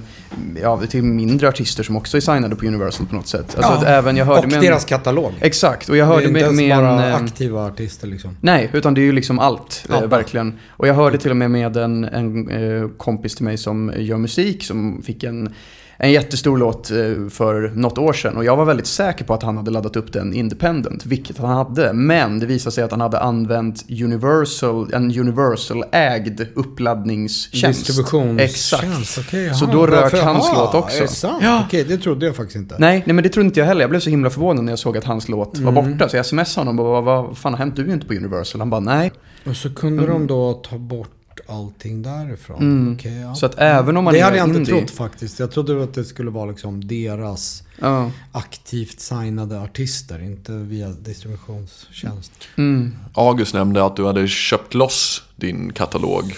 ja, 0.61 0.81
till 0.89 1.03
mindre 1.03 1.47
artister 1.47 1.83
som 1.83 1.95
också 1.95 2.17
är 2.17 2.21
signade 2.21 2.55
på 2.55 2.65
Universal 2.65 3.07
på 3.07 3.15
något 3.15 3.27
sätt. 3.27 3.55
Alltså 3.55 3.71
Ja, 3.71 3.77
att 3.77 3.83
även 3.83 4.17
jag 4.17 4.25
hörde 4.25 4.41
och 4.41 4.47
med 4.47 4.57
en- 4.57 4.63
deras 4.63 4.85
katalog. 4.85 5.31
Exakt, 5.41 5.89
och 5.89 5.97
jag 5.97 6.07
det 6.07 6.11
är 6.11 6.13
hörde 6.13 6.21
inte 6.27 6.33
med, 6.33 6.41
ens 6.41 6.57
med 6.57 6.77
bara 6.77 7.03
en... 7.03 7.11
eh, 7.11 7.15
aktiva 7.23 7.65
artister 7.65 8.07
liksom. 8.07 8.37
Nej, 8.41 8.69
utan 8.73 8.93
det 8.93 9.01
är 9.01 9.05
ju 9.05 9.11
liksom 9.11 9.39
allt. 9.39 9.85
Ja. 9.89 9.95
Eh, 10.03 10.07
verkligen. 10.09 10.53
Och 10.69 10.87
jag 10.87 10.93
hörde 10.93 11.17
till 11.17 11.31
och 11.31 11.37
med 11.37 11.51
med 11.51 11.77
en, 11.77 12.03
en 12.03 12.49
eh, 12.49 12.89
kompis 12.97 13.35
till 13.35 13.45
mig 13.45 13.57
som 13.57 13.93
gör 13.97 14.17
musik 14.17 14.63
som 14.63 15.01
fick 15.01 15.23
en, 15.23 15.53
en 15.99 16.11
jättestor 16.11 16.57
låt 16.57 16.91
eh, 16.91 16.97
för 17.29 17.71
något 17.75 17.97
år 17.97 18.13
sedan. 18.13 18.37
Och 18.37 18.45
jag 18.45 18.55
var 18.55 18.65
väldigt 18.65 18.87
säker 18.87 19.25
på 19.25 19.33
att 19.33 19.43
han 19.43 19.57
hade 19.57 19.71
laddat 19.71 19.95
upp 19.95 20.13
den 20.13 20.33
independent, 20.33 21.05
vilket 21.05 21.37
han 21.37 21.49
hade. 21.49 21.93
Men 21.93 22.39
det 22.39 22.45
visade 22.45 22.71
sig 22.71 22.83
att 22.83 22.91
han 22.91 23.01
hade 23.01 23.19
använt 23.19 23.85
Universal, 24.03 24.93
en 24.93 25.19
Universal-ägd 25.19 26.41
uppladdningstjänst. 26.55 27.85
Distributionstjänst. 27.85 28.55
Exakt. 28.55 29.27
Okej, 29.27 29.53
Så 29.53 29.65
då 29.65 29.87
rök 29.87 30.01
varför- 30.01 30.21
hans 30.21 30.47
jaha, 30.53 30.65
låt 30.65 30.75
också. 30.75 30.97
Är 30.97 31.01
det 31.01 31.07
sant? 31.07 31.39
Ja. 31.43 31.63
Okej, 31.67 31.83
det 31.83 31.97
trodde 31.97 32.25
jag 32.25 32.35
faktiskt 32.35 32.55
inte. 32.57 32.75
Nej, 32.79 33.03
nej, 33.05 33.13
men 33.15 33.23
det 33.23 33.29
trodde 33.29 33.45
inte 33.47 33.59
jag 33.59 33.67
heller. 33.67 33.81
Jag 33.81 33.89
blev 33.89 33.99
så 33.99 34.09
himla 34.09 34.29
förvånad 34.29 34.63
när 34.63 34.71
jag 34.71 34.79
såg 34.79 34.97
att 34.97 35.03
hans 35.03 35.29
låt 35.29 35.57
var 35.59 35.71
Mm. 35.71 35.91
borta. 35.97 36.09
Så 36.09 36.17
jag 36.17 36.25
smsade 36.25 36.67
honom 36.69 36.79
och 36.85 37.03
bara, 37.03 37.21
vad 37.23 37.37
fan 37.37 37.53
har 37.53 37.57
hänt? 37.57 37.75
Du 37.75 37.81
är 37.81 37.87
ju 37.87 37.93
inte 37.93 38.07
på 38.07 38.13
Universal. 38.13 38.61
Han 38.61 38.69
bara, 38.69 38.79
nej. 38.81 39.11
Och 39.45 39.55
så 39.55 39.73
kunde 39.73 40.07
de 40.07 40.27
då 40.27 40.53
ta 40.53 40.77
bort 40.77 41.09
allting 41.47 42.01
därifrån. 42.01 42.57
Mm. 42.61 42.93
Okej, 42.93 43.17
ja. 43.17 43.35
Så 43.35 43.45
att 43.45 43.55
även 43.57 43.97
om 43.97 44.03
man 44.03 44.13
det 44.13 44.19
är 44.19 44.23
hade 44.23 44.37
jag 44.37 44.47
inte 44.47 44.59
indie- 44.59 44.79
trott 44.79 44.91
faktiskt. 44.91 45.39
Jag 45.39 45.51
trodde 45.51 45.83
att 45.83 45.93
det 45.93 46.03
skulle 46.05 46.29
vara 46.31 46.45
liksom 46.49 46.87
deras 46.87 47.63
Ja. 47.81 48.11
aktivt 48.31 48.99
signade 48.99 49.61
artister, 49.61 50.19
inte 50.23 50.51
via 50.51 50.87
distributionstjänst. 50.89 52.31
Mm. 52.57 52.95
August 53.13 53.53
nämnde 53.53 53.85
att 53.85 53.95
du 53.95 54.05
hade 54.05 54.27
köpt 54.27 54.73
loss 54.73 55.23
din 55.35 55.73
katalog. 55.73 56.33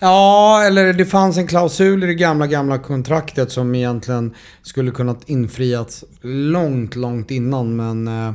Ja, 0.00 0.62
eller 0.66 0.92
det 0.92 1.04
fanns 1.04 1.36
en 1.36 1.46
klausul 1.46 2.04
i 2.04 2.06
det 2.06 2.14
gamla, 2.14 2.46
gamla 2.46 2.78
kontraktet 2.78 3.52
som 3.52 3.74
egentligen 3.74 4.34
skulle 4.62 4.90
kunnat 4.90 5.28
infriats 5.28 6.04
långt, 6.22 6.96
långt 6.96 7.30
innan. 7.30 7.76
Men 7.76 8.08
eh, 8.28 8.32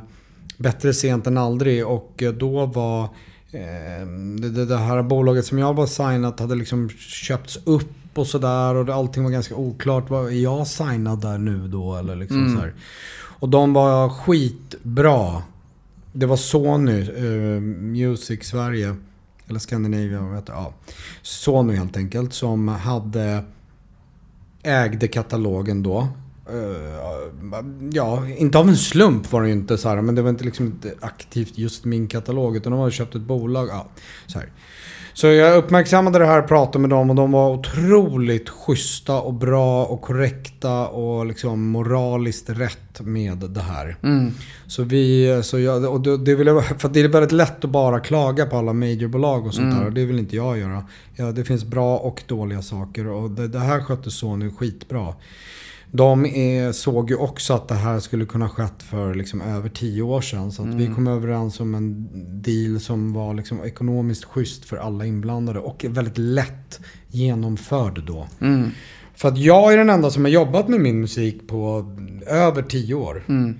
bättre 0.57 0.93
sent 0.93 1.27
än 1.27 1.37
aldrig. 1.37 1.87
Och 1.87 2.23
eh, 2.23 2.31
då 2.33 2.65
var 2.65 3.09
det, 4.41 4.49
det, 4.49 4.65
det 4.65 4.77
här 4.77 5.03
bolaget 5.03 5.45
som 5.45 5.57
jag 5.59 5.73
var 5.73 5.85
signat 5.88 6.39
hade 6.39 6.55
liksom 6.55 6.89
köpts 6.89 7.59
upp 7.63 8.17
och 8.17 8.27
sådär. 8.27 8.75
Och 8.75 8.89
allting 8.89 9.23
var 9.23 9.31
ganska 9.31 9.55
oklart. 9.55 10.09
Var, 10.09 10.29
jag 10.29 10.67
signad 10.67 11.21
där 11.21 11.38
nu 11.38 11.67
då? 11.67 11.95
Eller 11.95 12.15
liksom 12.15 12.38
Mm. 12.38 12.55
så 12.55 12.62
här. 12.62 12.73
Och 13.39 13.49
de 13.49 13.73
var 13.73 14.09
skitbra. 14.09 15.43
Det 16.13 16.25
var 16.25 16.38
Sony 16.38 17.01
eh, 17.01 17.62
Music 17.62 18.43
Sverige. 18.43 18.95
Eller 19.47 19.59
Scandinavia, 19.59 20.21
vad 20.21 20.35
heter? 20.35 20.53
Ja. 20.53 20.73
Sony 21.21 21.75
helt 21.75 21.97
enkelt. 21.97 22.33
Som 22.33 22.67
hade 22.67 23.43
ägde 24.63 25.07
katalogen 25.07 25.83
då. 25.83 26.07
Eh, 26.53 27.89
ja, 27.93 28.27
inte 28.38 28.57
av 28.57 28.69
en 28.69 28.77
slump 28.77 29.31
var 29.31 29.41
det 29.41 29.47
ju 29.47 29.53
inte 29.53 29.77
så 29.77 29.89
här, 29.89 30.01
men 30.01 30.15
det 30.15 30.21
var 30.21 30.29
inte 30.29 30.43
liksom 30.43 30.65
inte 30.65 30.93
aktivt 30.99 31.57
just 31.57 31.85
min 31.85 32.07
katalog. 32.07 32.55
Utan 32.57 32.71
de 32.71 32.79
hade 32.79 32.91
köpt 32.91 33.15
ett 33.15 33.21
bolag. 33.21 33.67
Ja, 33.67 33.88
så, 34.27 34.39
här. 34.39 34.49
så 35.13 35.27
jag 35.27 35.57
uppmärksammade 35.57 36.19
det 36.19 36.25
här, 36.25 36.41
pratade 36.41 36.79
med 36.79 36.89
dem 36.89 37.09
och 37.09 37.15
de 37.15 37.31
var 37.31 37.49
otroligt 37.49 38.49
schyssta 38.49 39.21
och 39.21 39.33
bra 39.33 39.85
och 39.85 40.01
korrekta 40.01 40.88
och 40.88 41.25
liksom 41.25 41.69
moraliskt 41.69 42.49
rätt 42.49 43.01
med 43.01 43.38
det 43.38 43.62
här. 43.62 43.97
Mm. 44.03 44.31
Så 44.67 44.83
vi, 44.83 45.39
så 45.43 45.59
jag, 45.59 45.93
och 45.93 46.01
det, 46.01 46.17
det, 46.17 46.35
vill 46.35 46.47
jag, 46.47 46.65
för 46.81 46.89
det 46.89 46.99
är 46.99 47.07
väldigt 47.07 47.31
lätt 47.31 47.65
att 47.65 47.71
bara 47.71 47.99
klaga 47.99 48.45
på 48.45 48.57
alla 48.57 48.73
majorbolag 48.73 49.45
och 49.45 49.53
sånt 49.53 49.65
Mm. 49.65 49.77
där. 49.79 49.85
Och 49.85 49.93
det 49.93 50.05
vill 50.05 50.19
inte 50.19 50.35
jag 50.35 50.57
göra. 50.57 50.83
Ja, 51.15 51.31
det 51.31 51.43
finns 51.43 51.63
bra 51.65 51.97
och 51.97 52.23
dåliga 52.27 52.62
saker 52.62 53.07
och 53.07 53.31
det, 53.31 53.47
det 53.47 53.59
här 53.59 53.81
skötte 53.81 54.12
Sony 54.12 54.51
skitbra. 54.51 55.13
De 55.91 56.25
är, 56.25 56.71
såg 56.71 57.10
ju 57.10 57.15
också 57.15 57.54
att 57.54 57.67
det 57.67 57.75
här 57.75 57.99
skulle 57.99 58.25
kunna 58.25 58.49
skett 58.49 58.84
för 58.84 59.15
liksom 59.15 59.41
över 59.41 59.69
tio 59.69 60.02
år 60.02 60.21
sedan. 60.21 60.52
Så 60.52 60.62
att 60.62 60.67
vi 60.67 60.84
Mm. 60.84 60.95
kom 60.95 61.08
överens 61.08 61.60
om 61.60 61.75
en 61.75 62.08
deal 62.41 62.80
som 62.80 63.13
var 63.13 63.34
liksom 63.34 63.63
ekonomiskt 63.63 64.23
schysst 64.25 64.65
för 64.65 64.78
alla 64.78 65.06
inblandade 65.06 65.60
och 65.60 65.86
väldigt 65.89 66.17
lätt 66.17 66.80
genomförd 67.08 68.04
då. 68.04 68.28
Mm. 68.41 68.69
För 69.15 69.28
att 69.28 69.38
jag 69.38 69.73
är 69.73 69.78
den 69.78 69.89
enda 69.89 70.10
som 70.10 70.23
har 70.25 70.32
jobbat 70.32 70.67
med 70.67 70.80
min 70.80 71.02
musik 71.02 71.47
på 71.47 71.95
över 72.28 72.62
tio 72.62 72.95
år. 72.95 73.25
Mm. 73.30 73.60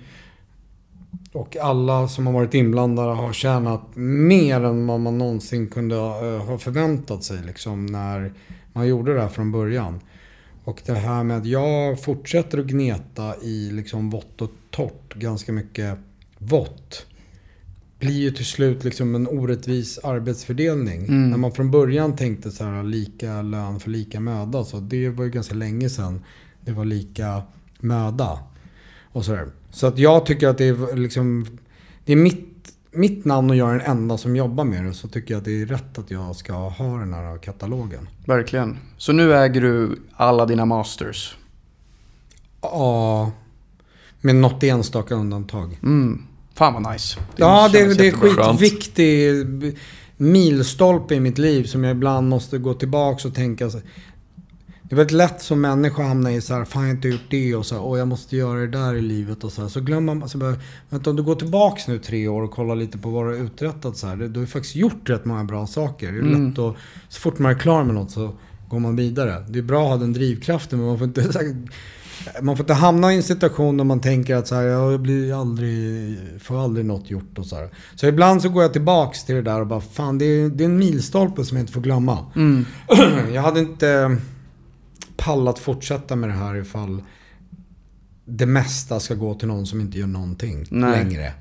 Och 1.34 1.58
alla 1.58 2.08
som 2.08 2.26
har 2.28 2.34
varit 2.34 2.54
inblandade 2.54 3.14
har 3.14 3.34
tjänat 3.34 3.82
mer 3.96 4.62
än 4.64 4.88
vad 4.88 5.00
man 5.00 5.18
någonsin 5.18 5.68
kunde 5.68 5.96
eh, 5.96 6.46
ha 6.46 6.58
förväntat 6.58 7.24
sig 7.24 7.38
liksom 7.46 7.86
när 7.86 8.34
man 8.74 8.88
gjorde 8.88 9.14
det 9.14 9.22
här 9.22 9.28
från 9.28 9.52
början. 9.52 10.00
Och 10.70 10.82
det 10.86 10.94
här 10.94 11.24
med 11.24 11.38
att 11.38 11.46
jag 11.46 12.02
fortsätter 12.02 12.58
att 12.58 12.66
gneta 12.66 13.36
i 13.42 13.72
liksom 13.72 14.10
vått 14.10 14.42
och 14.42 14.52
torrt, 14.70 15.14
ganska 15.16 15.52
mycket 15.52 16.00
vått. 16.38 17.06
Blir 18.00 18.20
ju 18.20 18.32
till 18.32 18.46
slut 18.46 18.84
liksom 18.84 19.16
en 19.16 19.28
orättvis 19.28 19.98
arbetsfördelning. 19.98 21.06
Mm. 21.06 21.30
När 21.30 21.38
man 21.38 21.52
från 21.52 21.72
början 21.72 22.16
tänkte 22.16 22.52
så 22.52 22.64
här 22.64 22.84
lika 22.84 23.42
lön 23.42 23.80
för 23.80 23.90
lika 23.90 24.20
möda. 24.20 24.66
Så 24.66 24.80
det 24.80 25.10
var 25.10 25.24
ju 25.24 25.30
ganska 25.30 25.56
länge 25.56 25.90
sedan 25.90 26.22
det 26.62 26.72
var 26.72 26.86
lika 26.86 27.42
möda. 27.80 28.40
Och 29.12 29.26
sådär. 29.26 29.48
Så 29.72 29.88
att 29.88 29.98
jag 29.98 30.26
tycker 30.26 30.48
att 30.48 30.58
det 30.58 30.68
är 30.68 30.96
liksom... 30.96 31.58
Det 32.06 32.12
är 32.12 32.18
mitt, 32.18 32.49
mitt 32.92 33.26
namn 33.26 33.50
och 33.50 33.56
jag 33.56 33.70
är 33.70 33.78
den 33.78 33.92
enda 33.92 34.18
som 34.18 34.36
jobbar 34.36 34.64
med 34.64 34.86
det. 34.86 34.94
Så 34.94 35.08
tycker 35.08 35.34
jag 35.34 35.40
att 35.40 35.46
det 35.46 35.62
är 35.62 35.66
rätt 35.66 35.98
att 35.98 36.12
jag 36.12 36.36
ska 36.36 36.54
ha 36.54 36.98
den 36.98 37.14
här 37.14 37.38
katalogen. 37.38 38.10
Verkligen. 38.26 38.78
Så 38.98 39.12
nu 39.12 39.36
äger 39.36 39.62
du 39.62 40.02
alla 40.16 40.46
dina 40.46 40.66
masters. 40.66 41.38
Ja, 42.62 43.32
med 44.22 44.36
något 44.36 44.64
enstaka 44.64 45.16
undantag. 45.16 45.80
Mm. 45.84 46.24
Fan 46.56 46.74
vad 46.74 46.94
nice. 46.94 47.20
ja, 47.36 47.70
det, 47.74 47.98
det 47.98 48.08
är 48.08 48.12
skitviktig 48.12 49.78
milstolpe 50.18 51.16
i 51.16 51.20
mitt 51.20 51.38
liv 51.38 51.64
som 51.64 51.84
jag 51.84 51.92
ibland 51.92 52.30
måste 52.30 52.58
gå 52.58 52.74
tillbaka 52.74 53.28
och 53.28 53.36
tänka. 53.36 53.70
Det 54.90 54.96
är 54.96 54.98
väldigt 54.98 55.16
lätt 55.18 55.42
som 55.42 55.62
människa 55.62 56.02
att 56.02 56.08
hamna 56.08 56.32
i 56.32 56.42
så 56.42 56.54
här, 56.54 56.66
fan 56.66 56.82
jag 56.82 56.90
har 56.90 56.96
inte 56.96 57.08
gjort 57.08 57.22
det 57.30 57.56
och 57.56 57.66
så 57.66 57.76
här, 57.76 57.82
och 57.82 58.00
jag 58.00 58.08
måste 58.08 58.38
göra 58.38 58.60
det 58.60 58.68
där 58.68 58.96
i 58.96 59.02
livet 59.02 59.44
och 59.44 59.52
så 59.52 59.62
här. 59.62 59.70
Så 59.70 59.82
glömmer 59.82 60.16
man, 60.16 60.30
så 60.30 60.38
bara, 60.38 60.56
vänta 60.90 61.10
om 61.10 61.16
du 61.16 61.24
går 61.24 61.36
tillbaks 61.36 61.88
nu 61.88 62.00
tre 62.00 62.28
år 62.28 62.42
och 62.42 62.52
kollar 62.52 62.76
lite 62.76 62.98
på 62.98 63.10
vad 63.10 63.26
du 63.26 63.38
har 63.38 63.44
uträttat 63.44 63.98
så 63.98 64.08
här. 64.08 64.16
Du 64.16 64.26
har 64.26 64.40
ju 64.40 64.48
faktiskt 64.48 64.76
gjort 64.76 65.10
rätt 65.10 65.26
många 65.26 65.44
bra 65.44 65.68
saker. 65.68 66.12
Det 66.12 66.18
är 66.18 66.22
Mm. 66.22 66.50
lätt 66.50 66.60
att, 66.60 66.76
så 67.10 67.20
fort 67.22 67.40
man 67.40 67.52
är 67.52 67.60
klar 67.60 67.84
med 67.84 67.96
något 67.96 68.12
så 68.12 68.32
går 68.70 68.80
man 68.80 68.96
vidare. 68.96 69.46
Det 69.50 69.60
är 69.60 69.64
bra 69.64 69.84
att 69.84 69.90
ha 69.90 69.98
den 69.98 70.14
drivkraften 70.14 70.80
men 70.80 70.88
man 70.88 70.98
får 70.98 71.08
inte 71.08 71.22
här, 71.34 71.56
man 72.42 72.58
får 72.58 72.64
inte 72.64 72.74
hamna 72.74 73.14
i 73.14 73.16
en 73.16 73.24
situation 73.24 73.78
där 73.78 73.84
man 73.84 74.00
tänker 74.00 74.36
att 74.36 74.48
så 74.48 74.56
här, 74.56 74.64
jag 74.64 75.00
blir 75.02 75.42
aldrig, 75.42 76.18
får 76.42 76.64
aldrig 76.64 76.86
något 76.86 77.10
gjort 77.12 77.38
och 77.38 77.46
så 77.46 77.56
här. 77.56 77.70
Så 77.96 78.08
ibland 78.08 78.42
så 78.42 78.50
går 78.50 78.62
jag 78.64 78.74
tillbaks 78.74 79.24
till 79.24 79.36
det 79.36 79.42
där 79.42 79.62
och 79.62 79.68
bara 79.68 79.82
fan 79.82 80.18
det 80.18 80.26
är, 80.26 80.50
det 80.50 80.64
är 80.64 80.66
en 80.66 80.78
milstolpe 80.78 81.46
som 81.46 81.58
jag 81.58 81.64
inte 81.64 81.74
får 81.74 81.82
glömma. 81.82 82.26
Mm. 82.36 82.66
Jag 83.34 83.42
hade 83.42 83.60
inte 83.60 84.18
pallat 85.20 85.60
fortsätta 85.60 86.16
med 86.16 86.30
det 86.30 86.34
här 86.36 86.56
ifall 86.56 87.04
det 88.26 88.46
mesta 88.46 89.00
ska 89.00 89.14
gå 89.16 89.34
till 89.34 89.48
någon 89.48 89.66
som 89.66 89.82
inte 89.82 90.00
gör 90.00 90.08
någonting 90.08 90.66
Nej. 90.70 91.04
längre. 91.04 91.34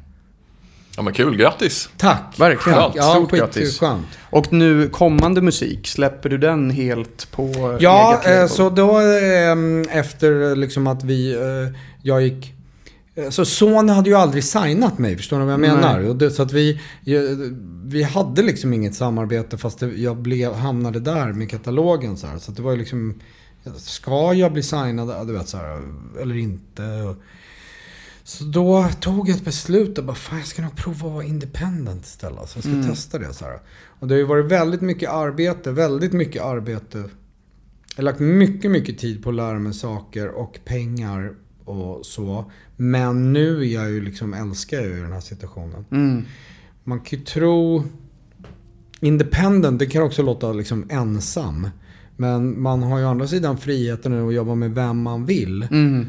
Ja 0.97 1.03
men 1.03 1.13
kul, 1.15 1.37
grattis! 1.37 1.89
Tack! 1.97 2.35
Verkligen. 2.41 2.79
Tack. 2.79 2.93
Ja, 2.97 3.03
Stort 3.03 3.31
skit, 3.31 3.41
grattis. 3.41 3.79
Skönt. 3.79 4.07
Och 4.31 4.53
nu 4.53 4.89
kommande 4.89 5.41
musik, 5.43 5.87
släpper 5.87 6.29
du 6.29 6.39
den 6.39 6.71
helt 6.71 7.31
på 7.33 7.77
Ja, 7.81 8.21
eh, 8.27 8.47
så 8.47 8.71
då 8.71 9.01
eh, 9.01 9.97
efter 9.99 10.57
liksom 10.57 10.87
att 10.87 11.05
vi, 11.05 11.33
eh, 11.35 11.81
jag 12.03 12.23
gick 12.23 12.55
eh, 13.15 13.31
så 13.31 13.45
Sony 13.45 13.93
hade 13.93 14.11
ju 14.11 14.17
aldrig 14.17 14.45
signat 14.45 14.99
mig, 14.99 15.17
förstår 15.17 15.39
ni 15.39 15.45
vad 15.45 15.53
jag 15.53 15.61
menar? 15.61 16.01
Och 16.09 16.17
det, 16.17 16.31
så 16.31 16.43
att 16.43 16.53
vi, 16.53 16.81
ju- 17.05 17.57
vi 17.85 18.03
hade 18.03 18.43
liksom 18.43 18.73
inget 18.73 18.95
samarbete 18.95 19.59
fast 19.59 19.79
det, 19.79 19.87
jag 19.87 20.17
blev, 20.17 20.53
hamnade 20.55 21.01
där 21.01 21.33
med 21.33 21.51
katalogen 21.51 22.17
så 22.17 22.27
här. 22.27 22.39
Så 22.39 22.51
att 22.51 22.57
det 22.57 22.63
var 22.63 22.71
ju 22.73 22.77
liksom, 22.79 23.15
ska 23.77 24.35
jag 24.35 24.53
bli 24.53 24.63
signad, 24.63 25.27
du 25.27 25.33
vet 25.33 25.49
så 25.49 25.57
här, 25.57 25.83
eller 26.21 26.37
inte? 26.37 27.15
Så 28.25 28.45
då 28.45 28.89
tog 29.01 29.29
jag 29.29 29.37
ett 29.37 29.45
beslut 29.45 29.99
och 29.99 30.05
bara, 30.05 30.17
fan 30.17 30.39
jag 30.39 30.47
ska 30.47 30.63
nog 30.63 30.77
prova 30.77 31.07
att 31.07 31.13
vara 31.15 31.25
independent 31.25 32.05
istället. 32.05 32.49
Så 32.49 32.57
jag 32.57 32.65
ska 32.65 32.73
Mm. 32.73 32.89
testa 32.89 33.19
det 33.19 33.35
så 33.35 33.45
här. 33.45 33.61
Och 34.01 34.09
det 34.09 34.15
har 34.15 34.19
ju 34.19 34.25
varit 34.25 34.47
väldigt 34.47 34.81
mycket 34.81 35.11
arbete, 35.11 35.73
väldigt 35.73 36.13
mycket 36.13 36.43
arbete. 36.43 36.99
Jag 36.99 37.09
har 37.97 38.03
lagt 38.03 38.21
mycket, 38.21 38.71
mycket 38.71 38.99
tid 38.99 39.23
på 39.23 39.29
att 39.31 39.37
lära 39.37 39.59
mig 39.59 39.75
saker 39.75 40.29
och 40.29 40.59
pengar 40.65 41.35
och 41.65 42.07
så. 42.07 42.51
Men 42.77 43.33
nu 43.33 43.61
är 43.61 43.75
jag 43.75 43.91
ju 43.91 44.01
liksom, 44.01 44.35
älskar 44.35 44.77
jag 44.77 44.87
ju 44.87 45.03
den 45.03 45.13
här 45.13 45.21
situationen. 45.21 45.85
Mm. 45.91 46.25
Man 46.85 47.01
kan 47.01 47.19
ju 47.19 47.25
tro... 47.25 47.85
Independent, 49.01 49.79
det 49.79 49.87
kan 49.87 50.03
också 50.03 50.23
låta 50.23 50.53
liksom 50.53 50.87
ensam. 50.91 51.69
Men 52.21 52.63
man 52.63 52.83
har 52.83 52.99
ju 52.99 53.05
å 53.05 53.09
andra 53.09 53.27
sidan 53.27 53.59
friheten 53.59 54.29
att 54.29 54.35
jobba 54.35 54.55
med 54.55 54.75
vem 54.75 55.03
man 55.03 55.27
vill. 55.27 55.63
Mm. 55.63 56.07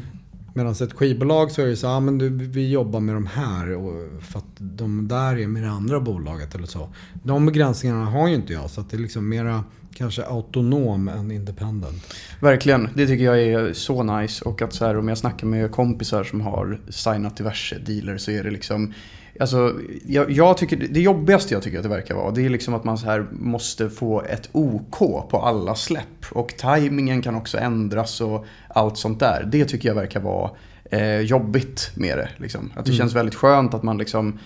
Medan 0.54 0.72
ett 0.72 0.92
skivbolag 0.92 1.50
så 1.50 1.62
är 1.62 1.66
det 1.66 1.76
så 1.76 1.88
ah, 1.88 2.00
men 2.00 2.18
du, 2.18 2.28
vi 2.28 2.70
jobbar 2.70 3.00
med 3.00 3.14
de 3.14 3.26
här 3.26 3.76
och 3.76 3.92
för 4.22 4.38
att 4.38 4.44
de 4.58 5.08
där 5.08 5.38
är 5.38 5.46
med 5.46 5.62
det 5.62 5.70
andra 5.70 6.00
bolaget 6.00 6.54
eller 6.54 6.66
så. 6.66 6.88
De 7.22 7.46
begränsningarna 7.46 8.04
har 8.04 8.28
ju 8.28 8.34
inte 8.34 8.52
jag 8.52 8.70
så 8.70 8.80
att 8.80 8.90
det 8.90 8.96
är 8.96 8.98
liksom 8.98 9.28
mera 9.28 9.64
kanske 9.94 10.24
autonom 10.24 11.08
än 11.08 11.30
independent. 11.30 12.14
Verkligen, 12.40 12.88
det 12.94 13.06
tycker 13.06 13.24
jag 13.24 13.42
är 13.42 13.72
så 13.72 14.02
nice. 14.02 14.44
Och 14.44 14.62
att 14.62 14.72
så 14.72 14.84
här, 14.84 14.98
om 14.98 15.08
jag 15.08 15.18
snackar 15.18 15.46
med 15.46 15.70
kompisar 15.70 16.24
som 16.24 16.40
har 16.40 16.80
signat 16.88 17.36
diverse 17.36 17.78
dealer 17.78 18.18
så 18.18 18.30
är 18.30 18.44
det 18.44 18.50
liksom 18.50 18.94
Alltså, 19.40 19.74
jag, 20.06 20.30
jag 20.30 20.56
tycker, 20.56 20.76
det 20.90 21.00
jobbigaste 21.00 21.54
jag 21.54 21.62
tycker 21.62 21.76
att 21.78 21.82
det 21.82 21.88
verkar 21.88 22.14
vara, 22.14 22.30
det 22.30 22.44
är 22.44 22.48
liksom 22.48 22.74
att 22.74 22.84
man 22.84 22.98
så 22.98 23.06
här 23.06 23.26
måste 23.32 23.90
få 23.90 24.22
ett 24.22 24.48
OK 24.52 24.98
på 25.30 25.42
alla 25.44 25.74
släpp. 25.74 26.26
Och 26.30 26.54
tajmingen 26.58 27.22
kan 27.22 27.34
också 27.34 27.58
ändras 27.58 28.20
och 28.20 28.44
allt 28.68 28.98
sånt 28.98 29.20
där. 29.20 29.48
Det 29.52 29.64
tycker 29.64 29.88
jag 29.88 29.94
verkar 29.96 30.20
vara 30.20 30.50
eh, 30.90 31.20
jobbigt 31.20 31.90
med 31.94 32.18
det. 32.18 32.28
Liksom. 32.36 32.72
Att 32.76 32.84
det 32.84 32.90
Mm. 32.90 32.98
känns 32.98 33.14
väldigt 33.14 33.34
skönt 33.34 33.74
att 33.74 33.82
man 33.82 33.98
liksom 33.98 34.38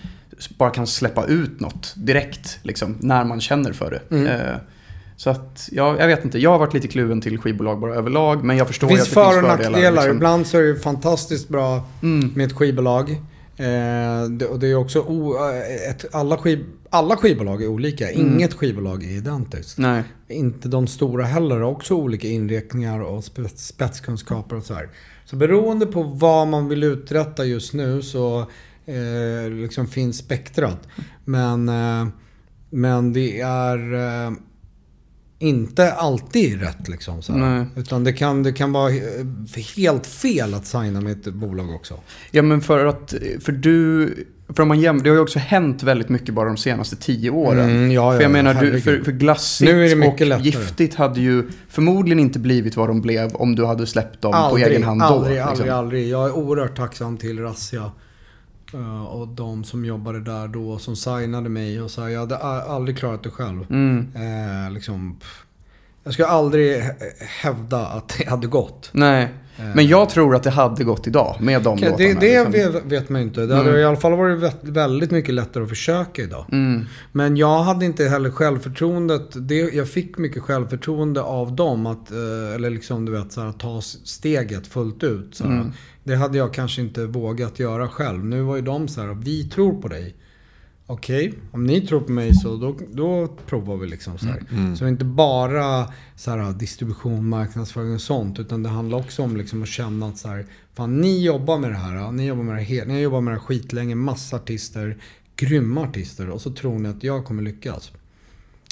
bara 0.57 0.69
kan 0.69 0.87
släppa 0.87 1.25
ut 1.25 1.59
något 1.59 1.93
direkt, 1.97 2.59
liksom, 2.63 2.97
när 2.99 3.23
man 3.25 3.41
känner 3.41 3.73
för 3.73 3.91
det. 4.09 4.15
Mm. 4.15 4.27
Eh, 4.27 4.55
så 5.17 5.29
att, 5.29 5.69
ja, 5.71 5.95
jag 5.99 6.07
vet 6.07 6.25
inte. 6.25 6.39
Jag 6.39 6.51
har 6.51 6.59
varit 6.59 6.73
lite 6.73 6.87
kluven 6.87 7.21
till 7.21 7.37
skivbolag 7.37 7.79
bara 7.79 7.95
överlag. 7.95 8.43
Men 8.43 8.57
jag 8.57 8.67
förstår 8.67 8.87
Det 8.87 8.93
finns 8.95 9.07
att 9.07 9.09
det 9.09 9.13
för 9.13 9.27
och 9.27 9.33
finns 9.57 9.69
nackdelar. 9.69 9.91
liksom. 9.91 10.15
Ibland 10.15 10.47
så 10.47 10.57
är 10.57 10.63
det 10.63 10.75
fantastiskt 10.79 11.49
bra 11.49 11.87
Mm. 12.03 12.31
med 12.35 12.45
ett 12.45 12.53
skivbolag. 12.53 13.21
Eh, 13.57 14.29
det, 14.29 14.45
och 14.45 14.59
det 14.59 14.67
är 14.67 14.75
också 14.75 14.99
o, 14.99 15.35
eh, 15.49 15.89
ett, 15.89 16.05
alla, 16.11 16.37
skiv, 16.37 16.65
alla 16.89 17.17
skivbolag 17.17 17.63
är 17.63 17.67
olika. 17.67 18.11
Mm. 18.11 18.27
Inget 18.27 18.53
skivbolag 18.53 19.03
är 19.03 19.09
identiskt. 19.09 19.77
Nej. 19.77 20.03
Inte 20.27 20.67
de 20.67 20.87
stora 20.87 21.25
heller. 21.25 21.59
har 21.59 21.71
Också 21.71 21.93
olika 21.93 22.27
inriktningar 22.27 22.99
och 22.99 23.23
spets, 23.23 23.67
spetskunskaper 23.67 24.55
och 24.55 24.63
så 24.63 24.73
här. 24.73 24.89
Så 25.25 25.35
beroende 25.35 25.85
på 25.85 26.03
vad 26.03 26.47
man 26.47 26.69
vill 26.69 26.83
uträtta 26.83 27.45
just 27.45 27.73
nu 27.73 28.01
så 28.01 28.39
eh, 28.85 29.49
liksom 29.51 29.87
finns 29.87 30.17
spektrat. 30.17 30.87
Men, 31.25 31.69
eh, 31.69 32.07
men 32.69 33.13
det 33.13 33.39
är 33.41 33.93
eh, 33.93 34.31
inte 35.39 35.93
alltid 35.93 36.61
rätt 36.61 36.87
liksom. 36.87 37.21
Så 37.21 37.33
här. 37.33 37.67
Utan 37.75 38.03
det 38.03 38.13
kan, 38.13 38.43
det 38.43 38.53
kan 38.53 38.71
vara 38.71 38.89
eh, 38.89 39.01
helt 39.75 40.07
fel 40.07 40.53
att 40.53 40.65
signa 40.65 41.01
med 41.01 41.11
ett 41.11 41.33
bolag 41.33 41.75
också. 41.75 41.99
Ja 42.31 42.41
men 42.41 42.61
för 42.61 42.85
att, 42.85 43.13
för 43.41 43.51
du, 43.51 44.09
för 44.53 44.61
om 44.61 44.67
man 44.67 44.79
jämför, 44.79 45.03
det 45.03 45.09
har 45.09 45.15
ju 45.15 45.21
också 45.21 45.39
hänt 45.39 45.83
väldigt 45.83 46.09
mycket 46.09 46.33
bara 46.33 46.47
de 46.47 46.57
senaste 46.57 46.95
tio 46.95 47.29
åren. 47.29 47.69
Mm, 47.69 47.91
ja, 47.91 48.11
för 48.11 48.17
ja, 48.17 48.21
jag 48.21 48.31
menar, 48.31 48.53
du, 48.53 48.81
för, 48.81 49.03
för 49.03 49.11
glassigt 49.11 49.71
och 49.71 50.21
lättare. 50.21 50.43
giftigt 50.43 50.95
hade 50.95 51.21
ju 51.21 51.49
förmodligen 51.69 52.19
inte 52.19 52.39
blivit 52.39 52.75
vad 52.75 52.89
de 52.89 53.01
blev 53.01 53.35
om 53.35 53.55
du 53.55 53.65
hade 53.65 53.87
släppt 53.87 54.21
dem 54.21 54.49
på 54.51 54.57
egen 54.57 54.83
hand 54.83 55.01
då. 55.01 55.05
aldrig, 55.05 55.35
liksom. 55.35 55.49
aldrig, 55.49 55.69
aldrig. 55.69 56.07
Jag 56.07 56.25
är 56.25 56.31
oerhört 56.31 56.77
tacksam 56.77 57.17
till 57.17 57.39
Rassia. 57.39 57.91
Eh, 58.73 59.03
Och 59.05 59.27
de 59.27 59.63
som 59.63 59.85
jobbade 59.85 60.19
där 60.21 60.47
då, 60.47 60.77
som 60.79 60.95
signade 60.95 61.49
mig 61.49 61.81
och 61.81 61.91
så 61.91 62.09
Jag 62.09 62.19
hade 62.19 62.37
aldrig 62.37 62.97
klarat 62.97 63.23
det 63.23 63.29
själv. 63.29 63.65
Mm. 63.69 64.07
Eh, 64.15 64.71
liksom, 64.73 65.17
jag 66.03 66.13
skulle 66.13 66.27
aldrig 66.27 66.81
hä- 66.81 66.93
hävda 67.41 67.85
att 67.87 68.13
det 68.17 68.29
hade 68.29 68.47
gått. 68.47 68.89
Nej, 68.91 69.29
men 69.75 69.87
jag 69.87 70.09
tror 70.09 70.35
att 70.35 70.43
det 70.43 70.49
hade 70.49 70.83
gått 70.83 71.07
idag 71.07 71.35
med 71.39 71.61
de 71.63 71.73
Okej, 71.73 71.89
låtarna. 71.89 72.19
det 72.19 72.27
det 72.45 72.49
liksom. 72.49 72.89
vet, 72.89 73.09
man 73.09 73.21
ju 73.21 73.27
inte. 73.27 73.45
Det 73.45 73.55
hade 73.55 73.69
Mm. 73.69 73.81
i 73.81 73.83
alla 73.85 73.97
fall 73.97 74.13
varit 74.17 74.39
vä- 74.43 74.71
väldigt 74.71 75.11
mycket 75.11 75.33
lättare 75.33 75.63
att 75.63 75.69
försöka 75.69 76.21
idag. 76.21 76.45
Mm. 76.51 76.85
Men 77.11 77.37
jag 77.37 77.63
hade 77.63 77.85
inte 77.85 78.03
heller 78.05 78.29
självförtroendet. 78.31 79.47
Det, 79.47 79.55
jag 79.55 79.89
fick 79.89 80.17
mycket 80.17 80.43
självförtroende 80.43 81.21
av 81.21 81.55
dem. 81.55 81.85
Att, 81.85 82.11
eh, 82.11 82.55
eller 82.55 82.69
liksom 82.69 83.05
du 83.05 83.11
vet, 83.11 83.31
så 83.31 83.41
här, 83.41 83.51
ta 83.51 83.81
steget 83.81 84.67
fullt 84.67 85.03
ut. 85.03 85.35
Så. 85.35 85.43
Mm. 85.43 85.71
Det 86.05 86.15
hade 86.15 86.37
jag 86.37 86.53
kanske 86.53 86.81
inte 86.81 87.05
vågat 87.05 87.59
göra 87.59 87.87
själv. 87.87 88.25
Nu 88.25 88.41
var 88.41 88.55
ju 88.55 88.61
de 88.61 88.87
så 88.87 89.01
här, 89.01 89.13
vi 89.13 89.49
tror 89.49 89.81
på 89.81 89.87
dig. 89.87 90.15
Okej, 90.87 91.33
om 91.51 91.63
ni 91.63 91.87
tror 91.87 92.01
på 92.01 92.11
mig 92.11 92.33
så 92.33 92.55
då, 92.55 92.77
då 92.91 93.27
provar 93.45 93.77
vi 93.77 93.87
liksom 93.87 94.17
så 94.17 94.25
här. 94.25 94.43
Mm. 94.51 94.75
Så 94.75 94.83
det 94.83 94.87
är 94.87 94.91
inte 94.91 95.05
bara 95.05 95.93
så 96.15 96.31
här, 96.31 96.53
distribution, 96.53 97.29
marknadsföring 97.29 97.93
och 97.93 98.01
sånt. 98.01 98.39
Utan 98.39 98.63
det 98.63 98.69
handlar 98.69 98.97
också 98.97 99.23
om 99.23 99.37
liksom 99.37 99.63
att 99.63 99.67
känna 99.67 100.07
att 100.07 100.17
så 100.17 100.27
här, 100.27 100.45
fan 100.73 101.01
ni 101.01 101.23
jobbar 101.25 101.57
med 101.57 101.71
det 101.71 101.77
här. 101.77 102.11
Ni 102.11 102.25
jobbar 102.25 102.43
med 102.43 102.55
det 102.55 102.61
här, 102.61 102.85
ni 102.85 102.93
har 102.93 103.01
jobbat 103.01 103.23
med 103.23 103.33
det 103.33 103.39
här 103.39 103.45
skitlänge. 103.45 103.95
Massa 103.95 104.35
artister, 104.35 104.97
grymma 105.35 105.81
artister. 105.81 106.29
Och 106.29 106.41
så 106.41 106.53
tror 106.53 106.79
ni 106.79 106.89
att 106.89 107.03
jag 107.03 107.25
kommer 107.25 107.43
lyckas. 107.43 107.91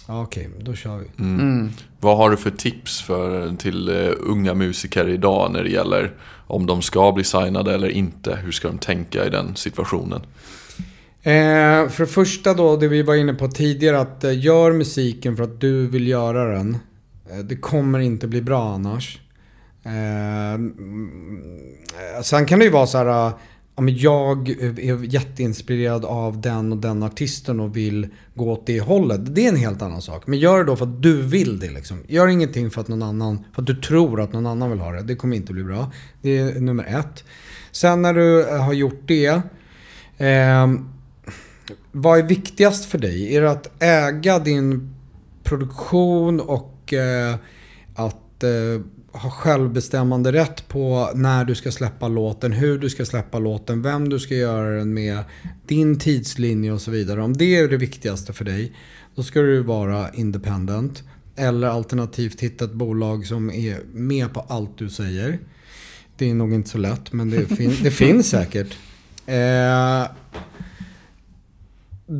Ja, 0.07 0.21
okej, 0.21 0.49
då 0.59 0.73
kör 0.73 0.97
vi. 0.97 1.23
Mm. 1.23 1.39
Mm. 1.39 1.71
Vad 1.99 2.17
har 2.17 2.29
du 2.29 2.37
för 2.37 2.51
tips 2.51 3.01
för, 3.01 3.55
till 3.55 3.89
eh, 3.89 4.11
unga 4.19 4.53
musiker 4.53 5.09
idag 5.09 5.51
när 5.51 5.63
det 5.63 5.69
gäller 5.69 6.11
om 6.47 6.65
de 6.65 6.81
ska 6.81 7.11
bli 7.11 7.23
signade 7.23 7.73
eller 7.73 7.89
inte? 7.89 8.39
Hur 8.43 8.51
ska 8.51 8.67
de 8.67 8.77
tänka 8.77 9.25
i 9.25 9.29
den 9.29 9.55
situationen? 9.55 10.21
Eh, 11.21 11.89
för 11.89 11.99
det 11.99 12.07
första 12.07 12.53
då, 12.53 12.77
det 12.77 12.87
vi 12.87 13.01
var 13.01 13.15
inne 13.15 13.33
på 13.33 13.47
tidigare, 13.47 13.99
att 13.99 14.23
eh, 14.23 14.39
gör 14.39 14.71
musiken 14.71 15.37
för 15.37 15.43
att 15.43 15.61
du 15.61 15.87
vill 15.87 16.07
göra 16.07 16.57
den. 16.57 16.77
Eh, 17.31 17.37
det 17.37 17.55
kommer 17.55 17.99
inte 17.99 18.27
bli 18.27 18.41
bra 18.41 18.73
annars. 18.73 19.19
Eh, 19.83 20.53
mm, 20.53 21.41
sen 22.23 22.45
kan 22.45 22.59
det 22.59 22.65
ju 22.65 22.71
vara 22.71 22.87
så 22.87 22.97
här, 22.97 23.27
eh, 23.27 23.33
ja, 23.75 23.81
men 23.81 23.97
jag 23.97 24.49
är 24.49 25.03
jätteinspirerad 25.03 26.05
av 26.05 26.41
den 26.41 26.71
och 26.71 26.77
den 26.77 27.03
artisten 27.03 27.59
och 27.59 27.77
vill 27.77 28.07
gå 28.36 28.51
åt 28.51 28.65
det 28.65 28.79
hållet. 28.79 29.36
Det 29.36 29.45
är 29.45 29.49
en 29.49 29.55
helt 29.55 29.81
annan 29.81 30.01
sak. 30.01 30.27
Men 30.27 30.39
gör 30.39 30.57
det 30.57 30.63
då 30.63 30.75
för 30.75 30.86
att 30.86 31.01
du 31.01 31.21
vill 31.21 31.59
det 31.59 31.69
liksom. 31.69 31.97
Gör 32.07 32.27
ingenting 32.27 32.71
för 32.71 32.81
att 32.81 32.88
någon 32.88 33.03
annan, 33.03 33.45
för 33.53 33.62
att 33.62 33.67
du 33.67 33.75
tror 33.75 34.21
att 34.21 34.33
någon 34.33 34.45
annan 34.45 34.69
vill 34.69 34.79
ha 34.79 34.91
det. 34.91 35.03
Det 35.03 35.15
kommer 35.15 35.36
inte 35.36 35.53
bli 35.53 35.63
bra. 35.63 35.91
Det 36.21 36.38
är 36.38 36.59
nummer 36.59 36.99
ett. 36.99 37.23
Sen 37.71 38.01
när 38.01 38.13
du 38.13 38.49
eh, 38.49 38.63
har 38.63 38.73
gjort 38.73 39.01
det. 39.05 39.41
Eh, 40.17 40.73
vad 41.91 42.19
är 42.19 42.23
viktigast 42.23 42.86
för 42.86 42.97
dig? 42.97 43.36
Är 43.36 43.41
det 43.41 43.51
att 43.51 43.83
äga 43.83 44.39
din 44.39 44.95
produktion 45.43 46.39
och 46.39 46.93
eh, 46.93 47.36
att 47.95 48.43
eh, 48.43 48.81
ha 49.13 49.30
självbestämmande 49.30 50.32
rätt 50.32 50.67
på 50.67 51.10
när 51.15 51.45
du 51.45 51.56
ska 51.56 51.71
släppa 51.71 52.08
låten, 52.08 52.52
hur 52.52 52.80
du 52.80 52.89
ska 52.89 53.06
släppa 53.06 53.39
låten, 53.39 53.82
vem 53.82 54.10
du 54.10 54.19
ska 54.19 54.36
göra 54.36 54.78
den 54.78 54.93
med, 54.93 55.23
din 55.67 55.99
tidslinje 55.99 56.71
och 56.71 56.82
så 56.82 56.91
vidare. 56.91 57.21
Om 57.21 57.38
det 57.38 57.56
är 57.56 57.67
det 57.67 57.78
viktigaste 57.78 58.34
för 58.34 58.45
dig, 58.45 58.73
då 59.15 59.23
ska 59.23 59.41
du 59.41 59.63
vara 59.63 60.10
independent. 60.10 61.04
Eller 61.36 61.67
alternativt 61.67 62.41
hitta 62.41 62.65
ett 62.65 62.73
bolag 62.73 63.26
som 63.26 63.52
är 63.52 63.80
med 63.93 64.34
på 64.34 64.39
allt 64.39 64.78
du 64.78 64.89
säger. 64.89 65.39
Det 66.17 66.30
är 66.30 66.34
nog 66.34 66.54
inte 66.54 66.69
så 66.69 66.78
lätt, 66.78 67.13
men 67.13 67.30
det, 67.30 67.45
fin- 67.45 67.78
det 67.84 67.91
finns 67.91 68.30
säkert. 68.30 68.78
Eh, 69.26 70.08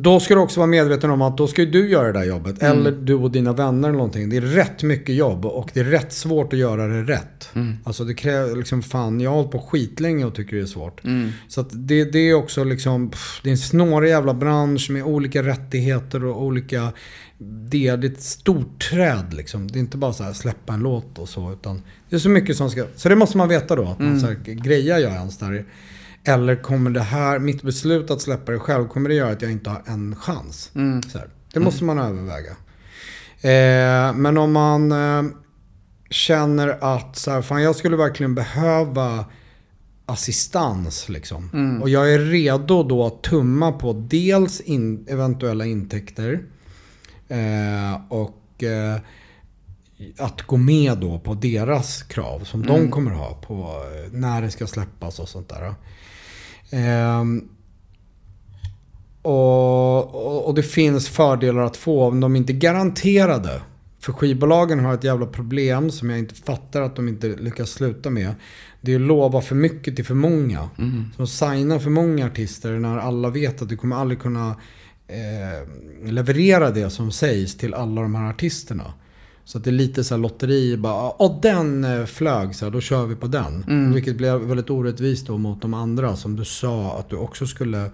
då 0.02 0.20
ska 0.20 0.34
du 0.34 0.40
också 0.40 0.60
vara 0.60 0.66
medveten 0.66 1.10
om 1.10 1.22
att 1.22 1.36
då 1.36 1.46
ska 1.46 1.64
du 1.64 1.88
göra 1.88 2.06
det 2.06 2.18
där 2.18 2.24
jobbet. 2.24 2.62
Eller 2.62 2.90
du 2.90 3.14
och 3.14 3.30
dina 3.30 3.52
vänner 3.52 3.88
eller 3.88 3.98
någonting. 3.98 4.28
Det 4.28 4.36
är 4.36 4.40
rätt 4.40 4.82
mycket 4.82 5.14
jobb 5.14 5.46
och 5.46 5.70
det 5.74 5.80
är 5.80 5.84
rätt 5.84 6.12
svårt 6.12 6.52
att 6.52 6.58
göra 6.58 6.86
det 6.86 7.02
rätt. 7.02 7.48
Alltså 7.84 8.04
det 8.04 8.14
kräver 8.14 8.56
liksom 8.56 8.82
fan, 8.82 9.20
jag 9.20 9.30
har 9.30 9.36
hållit 9.36 9.50
på 9.50 9.58
skitlänge 9.58 10.24
och 10.24 10.34
tycker 10.34 10.56
det 10.56 10.62
är 10.62 10.66
svårt. 10.66 11.00
Så 11.48 11.60
att 11.60 11.68
det, 11.72 12.04
det 12.04 12.18
är 12.18 12.34
också 12.34 12.64
liksom, 12.64 13.10
pff, 13.10 13.40
det 13.42 13.48
är 13.48 13.50
en 13.50 13.58
snårig 13.58 14.08
jävla 14.10 14.34
bransch 14.34 14.90
med 14.90 15.04
olika 15.04 15.42
rättigheter 15.42 16.24
och 16.24 16.42
olika 16.42 16.92
det, 17.38 17.86
är 17.86 18.04
ett 18.04 18.22
stort 18.22 18.90
träd 18.90 19.34
liksom. 19.34 19.70
Det 19.70 19.78
är 19.78 19.80
inte 19.80 19.96
bara 19.96 20.12
så 20.12 20.24
här 20.24 20.32
släppa 20.32 20.74
en 20.74 20.80
låt 20.80 21.18
och 21.18 21.28
så. 21.28 21.52
Utan 21.52 21.82
det 22.08 22.16
är 22.16 22.20
så 22.20 22.28
mycket 22.28 22.56
som 22.56 22.70
ska... 22.70 22.84
Så 22.96 23.08
det 23.08 23.16
måste 23.16 23.36
man 23.36 23.48
veta 23.48 23.76
då. 23.76 23.84
Att 23.84 23.98
man 23.98 24.20
så 24.20 24.26
här, 24.26 24.36
grejar 24.44 24.98
jag 24.98 25.12
ens 25.12 25.38
där? 25.38 25.64
Eller 26.24 26.62
kommer 26.62 26.90
det 26.90 27.00
här, 27.00 27.38
mitt 27.38 27.62
beslut 27.62 28.10
att 28.10 28.20
släppa 28.20 28.52
det 28.52 28.58
själv, 28.58 28.88
kommer 28.88 29.08
det 29.08 29.14
göra 29.14 29.32
att 29.32 29.42
jag 29.42 29.52
inte 29.52 29.70
har 29.70 29.82
en 29.86 30.16
chans? 30.16 30.70
Så 31.12 31.18
här. 31.18 31.28
Det 31.52 31.60
måste 31.60 31.84
man 31.84 31.98
överväga. 31.98 32.50
Eh, 33.40 34.14
men 34.14 34.38
om 34.38 34.52
man 34.52 34.92
eh, 34.92 35.22
känner 36.10 36.68
att 36.96 37.16
så 37.16 37.30
här, 37.30 37.42
fan 37.42 37.62
jag 37.62 37.76
skulle 37.76 37.96
verkligen 37.96 38.34
behöva 38.34 39.24
assistans 40.06 41.08
liksom. 41.08 41.50
Och 41.82 41.88
jag 41.88 42.14
är 42.14 42.18
redo 42.18 42.82
då 42.82 43.06
att 43.06 43.22
tumma 43.22 43.72
på 43.72 43.92
dels 43.92 44.60
in, 44.60 45.06
eventuella 45.08 45.64
intäkter 45.66 46.44
eh, 47.28 48.00
och 48.08 48.62
eh, 48.62 48.96
att 50.18 50.42
gå 50.42 50.56
med 50.56 50.98
då 50.98 51.18
på 51.18 51.34
deras 51.34 52.02
krav 52.02 52.44
som 52.44 52.66
de 52.66 52.90
kommer 52.90 53.10
ha 53.10 53.34
på 53.34 53.82
eh, 53.94 54.12
när 54.12 54.42
det 54.42 54.50
ska 54.50 54.66
släppas 54.66 55.18
och 55.18 55.28
sånt 55.28 55.48
där. 55.48 55.74
Ehm, 56.74 57.48
och, 59.22 60.46
och, 60.48 60.54
det 60.54 60.62
finns 60.62 61.08
fördelar 61.08 61.62
att 61.62 61.76
få 61.76 62.04
om 62.04 62.20
de 62.20 62.36
inte 62.36 62.52
är 62.52 62.54
garanterade. 62.54 63.62
För 64.00 64.12
skivbolagen 64.12 64.80
har 64.80 64.94
ett 64.94 65.04
jävla 65.04 65.26
problem 65.26 65.90
som 65.90 66.10
jag 66.10 66.18
inte 66.18 66.34
fattar 66.34 66.82
att 66.82 66.96
de 66.96 67.08
inte 67.08 67.26
lyckas 67.26 67.70
sluta 67.70 68.10
med. 68.10 68.34
Det 68.80 68.92
är 68.92 68.96
att 68.96 69.02
lova 69.02 69.40
för 69.40 69.54
mycket 69.54 69.96
till 69.96 70.04
för 70.04 70.14
många. 70.14 70.68
Så 71.16 71.26
signa 71.26 71.80
för 71.80 71.90
många 71.90 72.26
artister 72.26 72.72
när 72.72 72.98
alla 72.98 73.30
vet 73.30 73.62
att 73.62 73.68
du 73.68 73.76
kommer 73.76 73.96
aldrig 73.96 74.20
kunna 74.20 74.56
eh, 75.08 76.08
leverera 76.10 76.70
det 76.70 76.90
som 76.90 77.10
sägs 77.10 77.56
till 77.56 77.74
alla 77.74 78.02
de 78.02 78.14
här 78.14 78.30
artisterna. 78.30 78.92
Så 79.44 79.58
att 79.58 79.64
det 79.64 79.70
är 79.70 79.72
lite 79.72 80.04
så 80.04 80.14
här 80.14 80.22
lotteri, 80.22 80.76
bara 80.76 81.22
åh 81.22 81.40
den 81.42 81.84
eh, 81.84 82.04
flög, 82.04 82.54
så 82.54 82.64
här, 82.64 82.72
då 82.72 82.80
kör 82.80 83.06
vi 83.06 83.16
på 83.16 83.26
den. 83.26 83.64
Vilket 83.94 84.16
blev 84.16 84.40
väldigt 84.40 84.70
orättvist 84.70 85.26
då 85.26 85.38
mot 85.38 85.62
de 85.62 85.74
andra 85.74 86.16
som 86.16 86.36
du 86.36 86.44
sa 86.44 86.98
att 86.98 87.10
du 87.10 87.16
också 87.16 87.46
skulle 87.46 87.90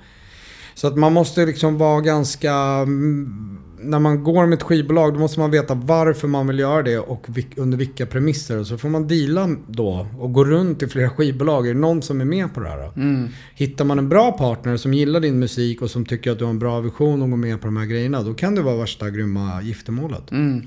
så 0.81 0.87
att 0.87 0.97
man 0.97 1.13
måste 1.13 1.47
liksom 1.47 1.79
vara 1.79 2.01
ganska... 2.01 2.53
mm, 2.53 3.59
När 3.83 3.99
man 3.99 4.25
går 4.25 4.47
med 4.47 4.57
ett 4.57 4.63
skivbolag 4.63 5.15
då 5.15 5.21
måste 5.21 5.41
man 5.41 5.51
veta 5.51 5.75
varför 5.75 6.29
man 6.29 6.47
vill 6.47 6.59
göra 6.59 6.83
det 6.83 6.99
och 6.99 7.27
under 7.57 7.79
vilka 7.79 8.07
premisser. 8.07 8.59
Och 8.59 8.67
så 8.67 8.79
får 8.79 8.89
man 8.89 9.09
deala 9.09 9.57
då 9.67 10.07
och 10.19 10.33
gå 10.33 10.45
runt 10.45 10.83
i 10.83 10.89
flera 10.89 11.11
skivbolag. 11.11 11.69
Är 11.69 11.75
det 11.75 11.81
någon 11.81 12.03
som 12.03 12.21
är 12.21 12.25
med 12.25 12.55
på 12.55 12.61
det 12.61 12.69
här? 12.69 12.93
Mm. 12.97 13.29
Hittar 13.55 13.85
man 13.85 13.99
en 13.99 14.09
bra 14.09 14.33
partner 14.33 14.77
som 14.77 14.95
gillar 14.95 15.21
din 15.21 15.39
musik 15.39 15.83
och 15.83 15.91
som 15.91 16.05
tycker 16.05 16.31
att 16.31 16.39
du 16.39 16.45
har 16.45 16.51
en 16.51 16.59
bra 16.59 16.81
vision 16.81 17.23
och 17.23 17.31
går 17.31 17.37
med 17.37 17.61
på 17.61 17.67
de 17.67 17.77
här 17.77 17.87
grejerna. 17.87 18.23
Då 18.23 18.35
kan 18.35 18.55
det 18.55 18.63
vara 18.63 18.77
värsta 18.77 19.11
grymma 19.11 19.63
giftermålet. 19.63 20.31
Mm. 20.31 20.63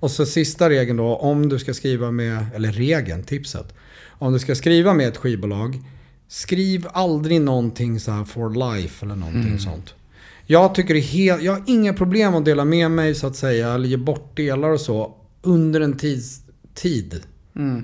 Och 0.00 0.10
så 0.10 0.26
sista 0.26 0.68
regeln 0.68 0.96
då, 0.96 1.16
om 1.16 1.48
du 1.48 1.58
ska 1.58 1.74
skriva 1.74 2.10
med, 2.10 2.46
eller 2.54 2.72
regeln, 2.72 3.22
tipset. 3.22 3.74
Om 4.18 4.32
du 4.32 4.38
ska 4.38 4.54
skriva 4.54 4.94
med 4.94 5.08
ett 5.08 5.16
skivbolag, 5.16 5.80
skriv 6.28 6.86
aldrig 6.92 7.40
någonting 7.40 8.00
så 8.00 8.12
här 8.12 8.24
for 8.24 8.74
life 8.74 9.06
eller 9.06 9.16
någonting 9.16 9.58
sånt. 9.58 9.94
Jag 10.46 10.74
tycker 10.74 10.94
det 10.94 11.00
helt, 11.00 11.42
jag 11.42 11.52
har 11.52 11.62
inga 11.66 11.92
problem 11.92 12.34
att 12.34 12.44
dela 12.44 12.64
med 12.64 12.90
mig 12.90 13.14
så 13.14 13.26
att 13.26 13.36
säga, 13.36 13.72
eller 13.72 13.88
ge 13.88 13.96
bort 13.96 14.36
delar 14.36 14.68
och 14.68 14.80
så, 14.80 15.14
under 15.42 15.80
en 15.80 15.96
tids, 15.96 16.40
tid. 16.74 17.22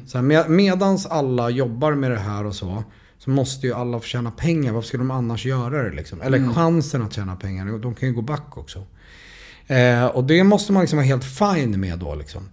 Så 0.07 0.19
här, 0.19 0.23
med, 0.23 0.51
medans 0.51 1.07
alla 1.07 1.51
jobbar 1.51 1.95
med 1.95 2.11
det 2.11 2.19
här 2.19 2.47
och 2.47 2.55
så, 2.55 2.85
så 3.19 3.31
måste 3.31 3.67
ju 3.67 3.75
alla 3.75 4.01
få 4.01 4.07
tjäna 4.07 4.31
pengar. 4.31 4.73
Varför 4.73 4.89
skulle 4.89 5.01
de 5.01 5.11
annars 5.11 5.47
göra 5.47 5.83
det 5.83 5.97
liksom? 5.97 6.21
Eller 6.21 6.55
chansen 6.55 7.03
att 7.03 7.13
tjäna 7.13 7.37
pengar. 7.37 7.79
De 7.79 7.95
kan 7.95 8.09
ju 8.09 8.15
gå 8.15 8.23
back 8.23 8.59
också. 8.59 8.87
Eh, 9.67 10.07
och 10.07 10.25
det 10.25 10.45
måste 10.45 10.73
man 10.73 10.83
liksom 10.83 10.97
vara 10.97 11.07
helt 11.07 11.25
fine 11.25 11.81
med 11.81 11.99
då 11.99 12.15
liksom. 12.15 12.49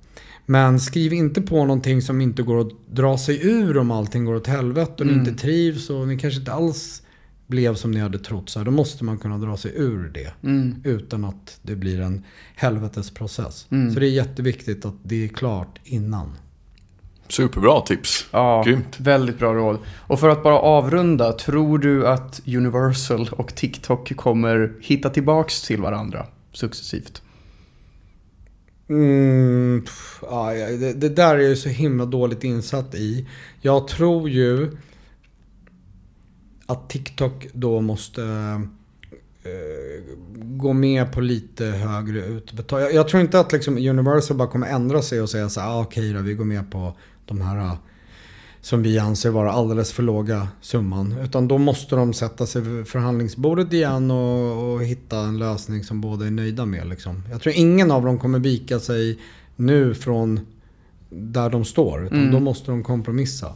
Men 0.49 0.79
skriv 0.79 1.13
inte 1.13 1.41
på 1.41 1.55
någonting 1.65 2.01
som 2.01 2.21
inte 2.21 2.43
går 2.43 2.61
att 2.61 2.71
dra 2.91 3.17
sig 3.17 3.47
ur 3.47 3.77
om 3.77 3.91
allting 3.91 4.25
går 4.25 4.35
åt 4.35 4.47
helvete 4.47 4.93
och 4.97 5.05
ni 5.07 5.13
inte 5.13 5.33
trivs 5.33 5.89
och 5.89 6.07
ni 6.07 6.17
kanske 6.19 6.39
inte 6.39 6.53
alls 6.53 7.01
blev 7.47 7.75
som 7.75 7.91
ni 7.91 7.99
hade 7.99 8.19
trott. 8.19 8.49
Så 8.49 8.59
här, 8.59 8.65
då 8.65 8.71
måste 8.71 9.03
man 9.03 9.17
kunna 9.17 9.37
dra 9.37 9.57
sig 9.57 9.71
ur 9.75 10.11
det. 10.13 10.33
Utan 10.83 11.25
att 11.25 11.59
det 11.61 11.75
blir 11.75 12.01
en 12.01 12.23
helvetesprocess. 12.55 13.67
Så 13.93 13.99
det 13.99 14.07
är 14.07 14.11
jätteviktigt 14.11 14.85
att 14.85 14.95
det 15.03 15.23
är 15.23 15.27
klart 15.27 15.79
innan. 15.83 16.31
Superbra 17.27 17.81
tips. 17.81 18.27
Ja, 18.31 18.63
Grymt. 18.65 18.99
väldigt 18.99 19.39
bra 19.39 19.53
råd. 19.53 19.77
Och 19.99 20.19
för 20.19 20.29
att 20.29 20.43
bara 20.43 20.59
avrunda, 20.59 21.31
tror 21.31 21.77
du 21.77 22.07
att 22.07 22.41
Universal 22.47 23.29
och 23.31 23.55
TikTok 23.55 24.15
kommer 24.15 24.73
hitta 24.81 25.09
tillbaks 25.09 25.61
till 25.61 25.81
varandra 25.81 26.25
successivt? 26.53 27.21
Mm, 28.89 29.81
pff, 29.85 30.19
ja, 30.21 30.53
det, 30.53 30.93
det 30.93 31.09
där 31.09 31.35
är 31.35 31.39
jag 31.39 31.49
ju 31.49 31.55
så 31.55 31.69
himla 31.69 32.05
dåligt 32.05 32.43
insatt 32.43 32.95
i. 32.95 33.27
Jag 33.61 33.87
tror 33.87 34.29
ju 34.29 34.77
att 36.65 36.89
TikTok 36.89 37.47
då 37.53 37.81
måste 37.81 38.23
eh, 39.43 40.17
gå 40.35 40.73
med 40.73 41.13
på 41.13 41.21
lite 41.21 41.65
högre 41.65 42.25
utbetalning. 42.25 42.85
Jag, 42.85 42.95
jag 42.95 43.07
tror 43.07 43.21
inte 43.21 43.39
att 43.39 43.51
liksom 43.51 43.77
Universal 43.77 44.37
bara 44.37 44.47
kommer 44.47 44.67
ändra 44.67 45.01
sig 45.01 45.21
och 45.21 45.29
säga 45.29 45.49
så 45.49 45.61
här, 45.61 45.69
ah, 45.69 45.81
okej 45.81 46.13
då, 46.13 46.21
vi 46.21 46.33
går 46.33 46.45
med 46.45 46.71
på 46.71 46.97
de 47.25 47.41
här 47.41 47.57
ah, 47.57 47.77
som 48.61 48.83
vi 48.83 48.99
anser 48.99 49.29
vara 49.29 49.51
alldeles 49.51 49.91
för 49.91 50.03
låga 50.03 50.47
summan. 50.61 51.15
Utan 51.23 51.47
då 51.47 51.57
måste 51.57 51.95
de 51.95 52.13
sätta 52.13 52.45
sig 52.45 52.61
vid 52.61 52.87
förhandlingsbordet 52.87 53.73
igen 53.73 54.11
och, 54.11 54.73
och 54.73 54.83
hitta 54.83 55.19
en 55.19 55.39
lösning 55.39 55.83
som 55.83 56.01
båda 56.01 56.27
är 56.27 56.31
nöjda 56.31 56.65
med. 56.65 56.87
Liksom. 56.87 57.23
Jag 57.31 57.41
tror 57.41 57.55
ingen 57.55 57.91
av 57.91 58.05
dem 58.05 58.19
kommer 58.19 58.39
vika 58.39 58.79
sig 58.79 59.19
nu 59.55 59.93
från 59.93 60.39
där 61.09 61.49
de 61.49 61.65
står. 61.65 62.05
Utan 62.05 62.31
då 62.31 62.39
måste 62.39 62.71
de 62.71 62.83
kompromissa. 62.83 63.53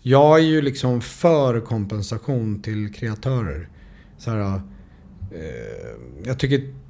Jag 0.00 0.38
är 0.38 0.42
ju 0.42 0.62
liksom 0.62 1.00
för 1.00 1.60
kompensation 1.60 2.62
till 2.62 2.94
kreatörer. 2.94 3.68
Så 4.18 4.30
här, 4.30 4.54
eh, 5.30 6.22
jag 6.24 6.38
tycker... 6.38 6.81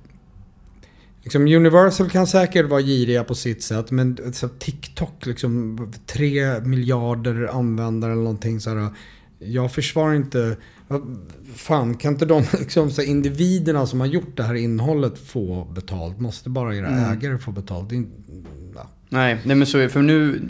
Liksom 1.22 1.42
Universal 1.42 2.10
kan 2.10 2.26
säkert 2.26 2.66
vara 2.68 2.80
giriga 2.80 3.24
på 3.24 3.34
sitt 3.34 3.62
sätt. 3.62 3.90
Men 3.90 4.32
så 4.32 4.48
TikTok, 4.48 5.26
liksom 5.26 5.78
3 6.06 6.60
miljarder 6.60 7.50
användare 7.58 8.12
eller 8.12 8.22
någonting 8.22 8.60
så 8.60 8.70
här. 8.70 8.88
jag 9.38 9.72
försvarar 9.72 10.14
inte... 10.14 10.56
Fan, 11.54 11.94
kan 11.94 12.12
inte 12.12 12.26
de 12.26 12.42
liksom, 12.58 12.90
så 12.90 13.00
här, 13.02 13.08
individerna 13.08 13.86
som 13.86 14.00
har 14.00 14.06
gjort 14.06 14.36
det 14.36 14.42
här 14.42 14.54
innehållet 14.54 15.18
få 15.18 15.64
betalt? 15.64 16.20
Måste 16.20 16.50
bara 16.50 16.76
era 16.76 16.86
Mm. 16.86 17.12
ägare 17.12 17.38
få 17.38 17.52
betalt? 17.52 17.92
Nej, 19.12 19.38
nej 19.44 19.56
men 19.56 19.66
så 19.66 19.78
är 19.78 19.82
det. 19.82 19.88
För 19.88 20.02
nu, 20.02 20.40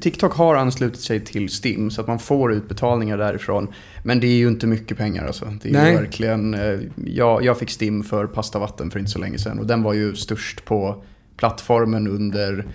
TikTok 0.00 0.32
har 0.32 0.56
anslutit 0.56 1.00
sig 1.00 1.20
till 1.20 1.48
Stim 1.48 1.90
så 1.90 2.00
att 2.00 2.06
man 2.06 2.18
får 2.18 2.52
utbetalningar 2.52 3.18
därifrån. 3.18 3.68
Men 4.04 4.20
det 4.20 4.26
är 4.26 4.36
ju 4.36 4.48
inte 4.48 4.66
mycket 4.66 4.98
pengar 4.98 5.26
alltså. 5.26 5.52
Det 5.62 5.68
är 5.68 5.72
Nej. 5.72 5.96
verkligen, 5.96 6.54
eh, 6.54 6.78
jag, 7.06 7.44
jag 7.44 7.58
fick 7.58 7.70
Stim 7.70 8.04
för 8.04 8.26
Pasta 8.26 8.58
Vatten 8.58 8.90
för 8.90 8.98
inte 8.98 9.10
så 9.10 9.18
länge 9.18 9.38
sedan 9.38 9.58
och 9.58 9.66
den 9.66 9.82
var 9.82 9.92
ju 9.92 10.14
störst 10.14 10.64
på 10.64 11.02
plattformen 11.36 12.08
under, 12.08 12.66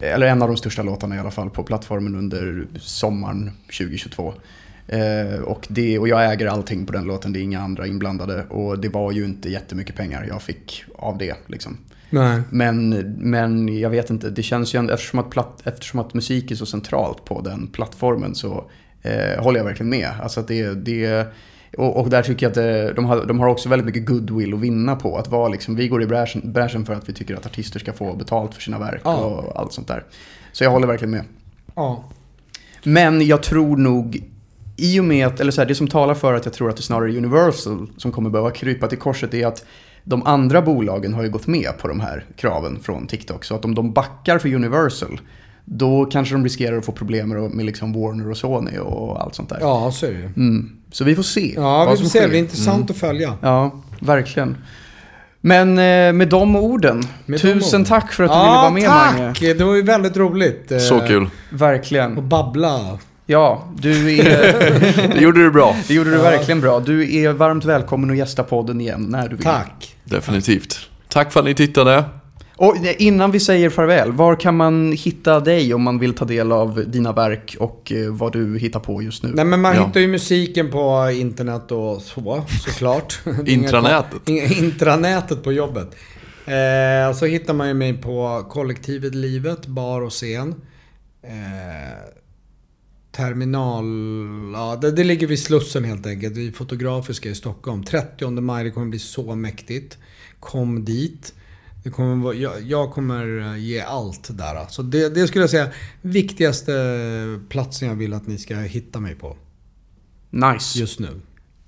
eller 0.00 0.26
en 0.26 0.42
av 0.42 0.48
de 0.48 0.56
största 0.56 0.82
låtarna 0.82 1.16
i 1.16 1.18
alla 1.18 1.30
fall 1.30 1.50
på 1.50 1.62
plattformen 1.62 2.16
under 2.16 2.66
sommaren 2.78 3.50
2022. 3.66 4.34
Eh, 4.86 5.40
och, 5.40 5.66
det, 5.68 5.98
och 5.98 6.08
jag 6.08 6.32
äger 6.32 6.46
allting 6.46 6.86
på 6.86 6.92
den 6.92 7.04
låten, 7.04 7.32
det 7.32 7.38
är 7.38 7.42
inga 7.42 7.60
andra 7.60 7.86
inblandade. 7.86 8.44
Och 8.44 8.78
det 8.78 8.88
var 8.88 9.12
ju 9.12 9.24
inte 9.24 9.50
jättemycket 9.50 9.96
pengar 9.96 10.26
jag 10.28 10.42
fick 10.42 10.84
av 10.98 11.18
det. 11.18 11.34
Liksom. 11.46 11.78
Nej. 12.10 12.40
Men, 12.50 12.88
men 13.18 13.78
jag 13.78 13.90
vet 13.90 14.10
inte, 14.10 14.30
det 14.30 14.42
känns 14.42 14.74
ju 14.74 14.78
ändå, 14.78 14.94
eftersom 14.94 15.18
att, 15.18 15.30
platt, 15.30 15.62
eftersom 15.64 16.00
att 16.00 16.14
musik 16.14 16.50
är 16.50 16.54
så 16.54 16.66
centralt 16.66 17.24
på 17.24 17.40
den 17.40 17.66
plattformen 17.66 18.34
så 18.34 18.70
eh, 19.02 19.42
håller 19.42 19.58
jag 19.58 19.64
verkligen 19.64 19.90
med. 19.90 20.10
Alltså 20.22 20.40
att 20.40 20.48
det, 20.48 20.74
det, 20.74 21.26
och, 21.78 22.00
och 22.00 22.10
där 22.10 22.22
tycker 22.22 22.46
jag 22.46 22.50
att 22.50 22.54
det, 22.54 22.92
de, 22.92 23.04
har, 23.04 23.24
de 23.24 23.40
har 23.40 23.48
också 23.48 23.68
väldigt 23.68 23.86
mycket 23.86 24.06
goodwill 24.06 24.54
att 24.54 24.60
vinna 24.60 24.96
på. 24.96 25.18
Att 25.18 25.28
vara 25.28 25.48
liksom, 25.48 25.76
vi 25.76 25.88
går 25.88 26.02
i 26.02 26.06
bräschen, 26.06 26.52
bräschen 26.52 26.86
för 26.86 26.94
att 26.94 27.08
vi 27.08 27.12
tycker 27.12 27.34
att 27.34 27.46
artister 27.46 27.80
ska 27.80 27.92
få 27.92 28.14
betalt 28.16 28.54
för 28.54 28.62
sina 28.62 28.78
verk 28.78 29.00
Ja. 29.04 29.16
och 29.16 29.60
allt 29.60 29.72
sånt 29.72 29.88
där. 29.88 30.04
Så 30.52 30.64
jag 30.64 30.70
håller 30.70 30.86
verkligen 30.86 31.10
med. 31.10 31.24
Ja. 31.74 32.04
Men 32.84 33.26
jag 33.26 33.42
tror 33.42 33.76
nog, 33.76 34.22
i 34.76 35.00
och 35.00 35.04
med 35.04 35.26
att, 35.26 35.40
eller 35.40 35.52
så 35.52 35.60
här, 35.60 35.68
det 35.68 35.74
som 35.74 35.88
talar 35.88 36.14
för 36.14 36.34
att 36.34 36.44
jag 36.44 36.54
tror 36.54 36.70
att 36.70 36.76
det 36.76 36.82
snarare 36.82 37.12
är 37.12 37.16
Universal 37.16 37.88
som 37.96 38.12
kommer 38.12 38.30
behöva 38.30 38.50
krypa 38.50 38.86
till 38.86 38.98
korset 38.98 39.34
är 39.34 39.46
att 39.46 39.64
de 40.04 40.26
andra 40.26 40.62
bolagen 40.62 41.14
har 41.14 41.22
ju 41.22 41.30
gått 41.30 41.46
med 41.46 41.78
på 41.78 41.88
de 41.88 42.00
här 42.00 42.24
kraven 42.36 42.78
från 42.82 43.06
TikTok. 43.06 43.44
Så 43.44 43.54
att 43.54 43.64
om 43.64 43.74
de 43.74 43.92
backar 43.92 44.38
för 44.38 44.54
Universal, 44.54 45.20
då 45.64 46.04
kanske 46.04 46.34
de 46.34 46.44
riskerar 46.44 46.78
att 46.78 46.84
få 46.84 46.92
problem 46.92 47.28
med, 47.28 47.66
liksom 47.66 47.92
Warner 47.92 48.30
och 48.30 48.36
Sony 48.36 48.78
och 48.78 49.22
allt 49.22 49.34
sånt 49.34 49.48
där. 49.48 49.58
ja, 49.60 49.90
så 49.92 50.06
är 50.06 50.10
det 50.10 50.18
ju. 50.18 50.26
Mm. 50.36 50.70
Så 50.92 51.04
vi 51.04 51.14
får 51.16 51.22
se 51.22 51.52
Ja, 51.56 51.90
vi 51.90 51.96
får 51.96 52.04
se. 52.04 52.18
sker. 52.18 52.28
Det 52.28 52.36
är 52.36 52.38
intressant 52.38 52.90
att 52.90 52.96
följa. 52.96 53.34
Ja, 53.42 53.82
verkligen. 54.00 54.56
Men 55.40 55.68
eh, 55.68 56.12
med 56.12 56.28
de 56.28 56.56
orden, 56.56 57.02
Med 57.26 57.38
de 57.38 57.42
tusen 57.42 57.80
orden. 57.80 57.84
tack 57.84 58.12
för 58.12 58.24
att 58.24 58.30
du 58.30 58.38
ville 58.38 58.46
vara 58.50 58.70
med 58.70 58.84
tack! 58.84 59.18
Mange. 59.18 59.54
Det 59.54 59.64
var 59.64 59.74
ju 59.74 59.82
väldigt 59.82 60.16
roligt. 60.16 60.72
eh, 60.72 60.78
Så 60.78 61.00
kul. 61.00 61.28
Verkligen. 61.50 62.18
Att 62.18 62.24
babbla. 62.24 62.98
Ja, 63.26 63.68
du 63.78 64.18
är... 64.18 64.24
Det 65.14 65.20
gjorde 65.20 65.42
du 65.42 65.50
bra. 65.50 65.76
Det 65.88 65.94
gjorde 65.94 66.10
du 66.10 66.16
Ja. 66.16 66.22
verkligen 66.22 66.60
bra. 66.60 66.80
Du 66.80 67.16
är 67.16 67.32
varmt 67.32 67.64
välkommen 67.64 68.10
att 68.10 68.16
gästa 68.16 68.42
podden 68.42 68.80
igen 68.80 69.06
när 69.10 69.28
du 69.28 69.36
vill. 69.36 69.44
Tack. 69.44 69.96
Definitivt. 70.04 70.78
Tack 71.08 71.32
för 71.32 71.40
att 71.40 71.46
ni 71.46 71.54
tittade. 71.54 72.04
Och 72.56 72.76
innan 72.98 73.30
vi 73.30 73.40
säger 73.40 73.70
farväl, 73.70 74.12
var 74.12 74.36
kan 74.36 74.56
man 74.56 74.92
hitta 74.92 75.40
dig 75.40 75.74
om 75.74 75.82
man 75.82 75.98
vill 75.98 76.14
ta 76.14 76.24
del 76.24 76.52
av 76.52 76.84
dina 76.86 77.12
verk 77.12 77.56
och 77.60 77.92
eh, 77.92 78.10
vad 78.12 78.32
du 78.32 78.58
hittar 78.58 78.80
på 78.80 79.02
just 79.02 79.22
nu? 79.22 79.32
Nej 79.34 79.44
men 79.44 79.60
man 79.60 79.76
Ja. 79.76 79.86
hittar 79.86 80.00
ju 80.00 80.08
musiken 80.08 80.70
på 80.70 81.10
internet 81.14 81.72
och 81.72 82.02
så, 82.02 82.44
såklart. 82.64 83.20
Intranätet. 83.46 84.28
Intranätet 84.58 85.42
på 85.44 85.52
jobbet. 85.52 85.88
Eh, 86.46 87.16
så 87.16 87.26
hittar 87.26 87.54
man 87.54 87.68
ju 87.68 87.74
mig 87.74 87.94
på 88.02 88.46
kollektivet 88.50 89.14
Livet, 89.14 89.66
bar 89.66 90.00
och 90.00 90.12
scen. 90.12 90.54
Eh, 91.22 91.30
terminal, 93.16 93.84
ja 94.54 94.78
det, 94.80 94.90
det 94.90 95.04
ligger 95.04 95.26
vid 95.26 95.38
Slussen 95.38 95.84
helt 95.84 96.06
enkelt. 96.06 96.36
Vi 96.36 96.48
är 96.48 96.52
fotografiska 96.52 97.28
i 97.28 97.34
Stockholm. 97.34 97.84
30 97.84 98.30
maj, 98.30 98.64
det 98.64 98.70
kommer 98.70 98.86
bli 98.86 98.98
så 98.98 99.34
mäktigt. 99.34 99.98
Kom 100.40 100.84
dit. 100.84 101.34
Det 101.84 101.90
kommer 101.90 102.24
vara, 102.24 102.34
jag, 102.34 102.62
jag 102.62 102.92
kommer 102.92 103.40
eh, 103.40 103.58
ge 103.58 103.80
allt 103.80 104.28
där. 104.38 104.66
Så 104.68 104.82
det, 104.82 105.14
det 105.14 105.26
skulle 105.26 105.42
jag 105.42 105.50
säga 105.50 105.68
viktigaste 106.02 106.72
platsen 107.48 107.88
jag 107.88 107.94
vill 107.94 108.12
att 108.14 108.26
ni 108.26 108.38
ska 108.38 108.56
hitta 108.56 109.00
mig 109.00 109.14
på 109.14 109.36
Nice. 110.30 110.78
just 110.78 111.00
nu. 111.00 111.20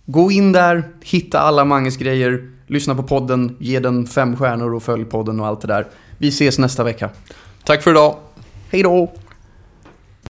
Gå 0.06 0.30
in 0.30 0.52
där, 0.52 0.88
hitta 1.02 1.38
alla 1.38 1.64
Manges 1.64 1.96
grejer, 1.96 2.50
lyssna 2.66 2.94
på 2.94 3.02
podden, 3.02 3.56
ge 3.61 3.80
den 3.80 4.06
fem 4.06 4.37
stjärnor 4.37 4.74
och 4.74 4.82
följ 4.82 5.04
podden 5.04 5.40
och 5.40 5.46
allt 5.46 5.61
det 5.61 5.66
där. 5.66 5.88
Vi 6.18 6.28
ses 6.28 6.59
nästa 6.59 6.85
vecka. 6.85 7.11
Tack 7.64 7.82
för 7.82 7.90
idag. 7.90 8.16
Hej 8.70 8.82
då! 8.82 9.12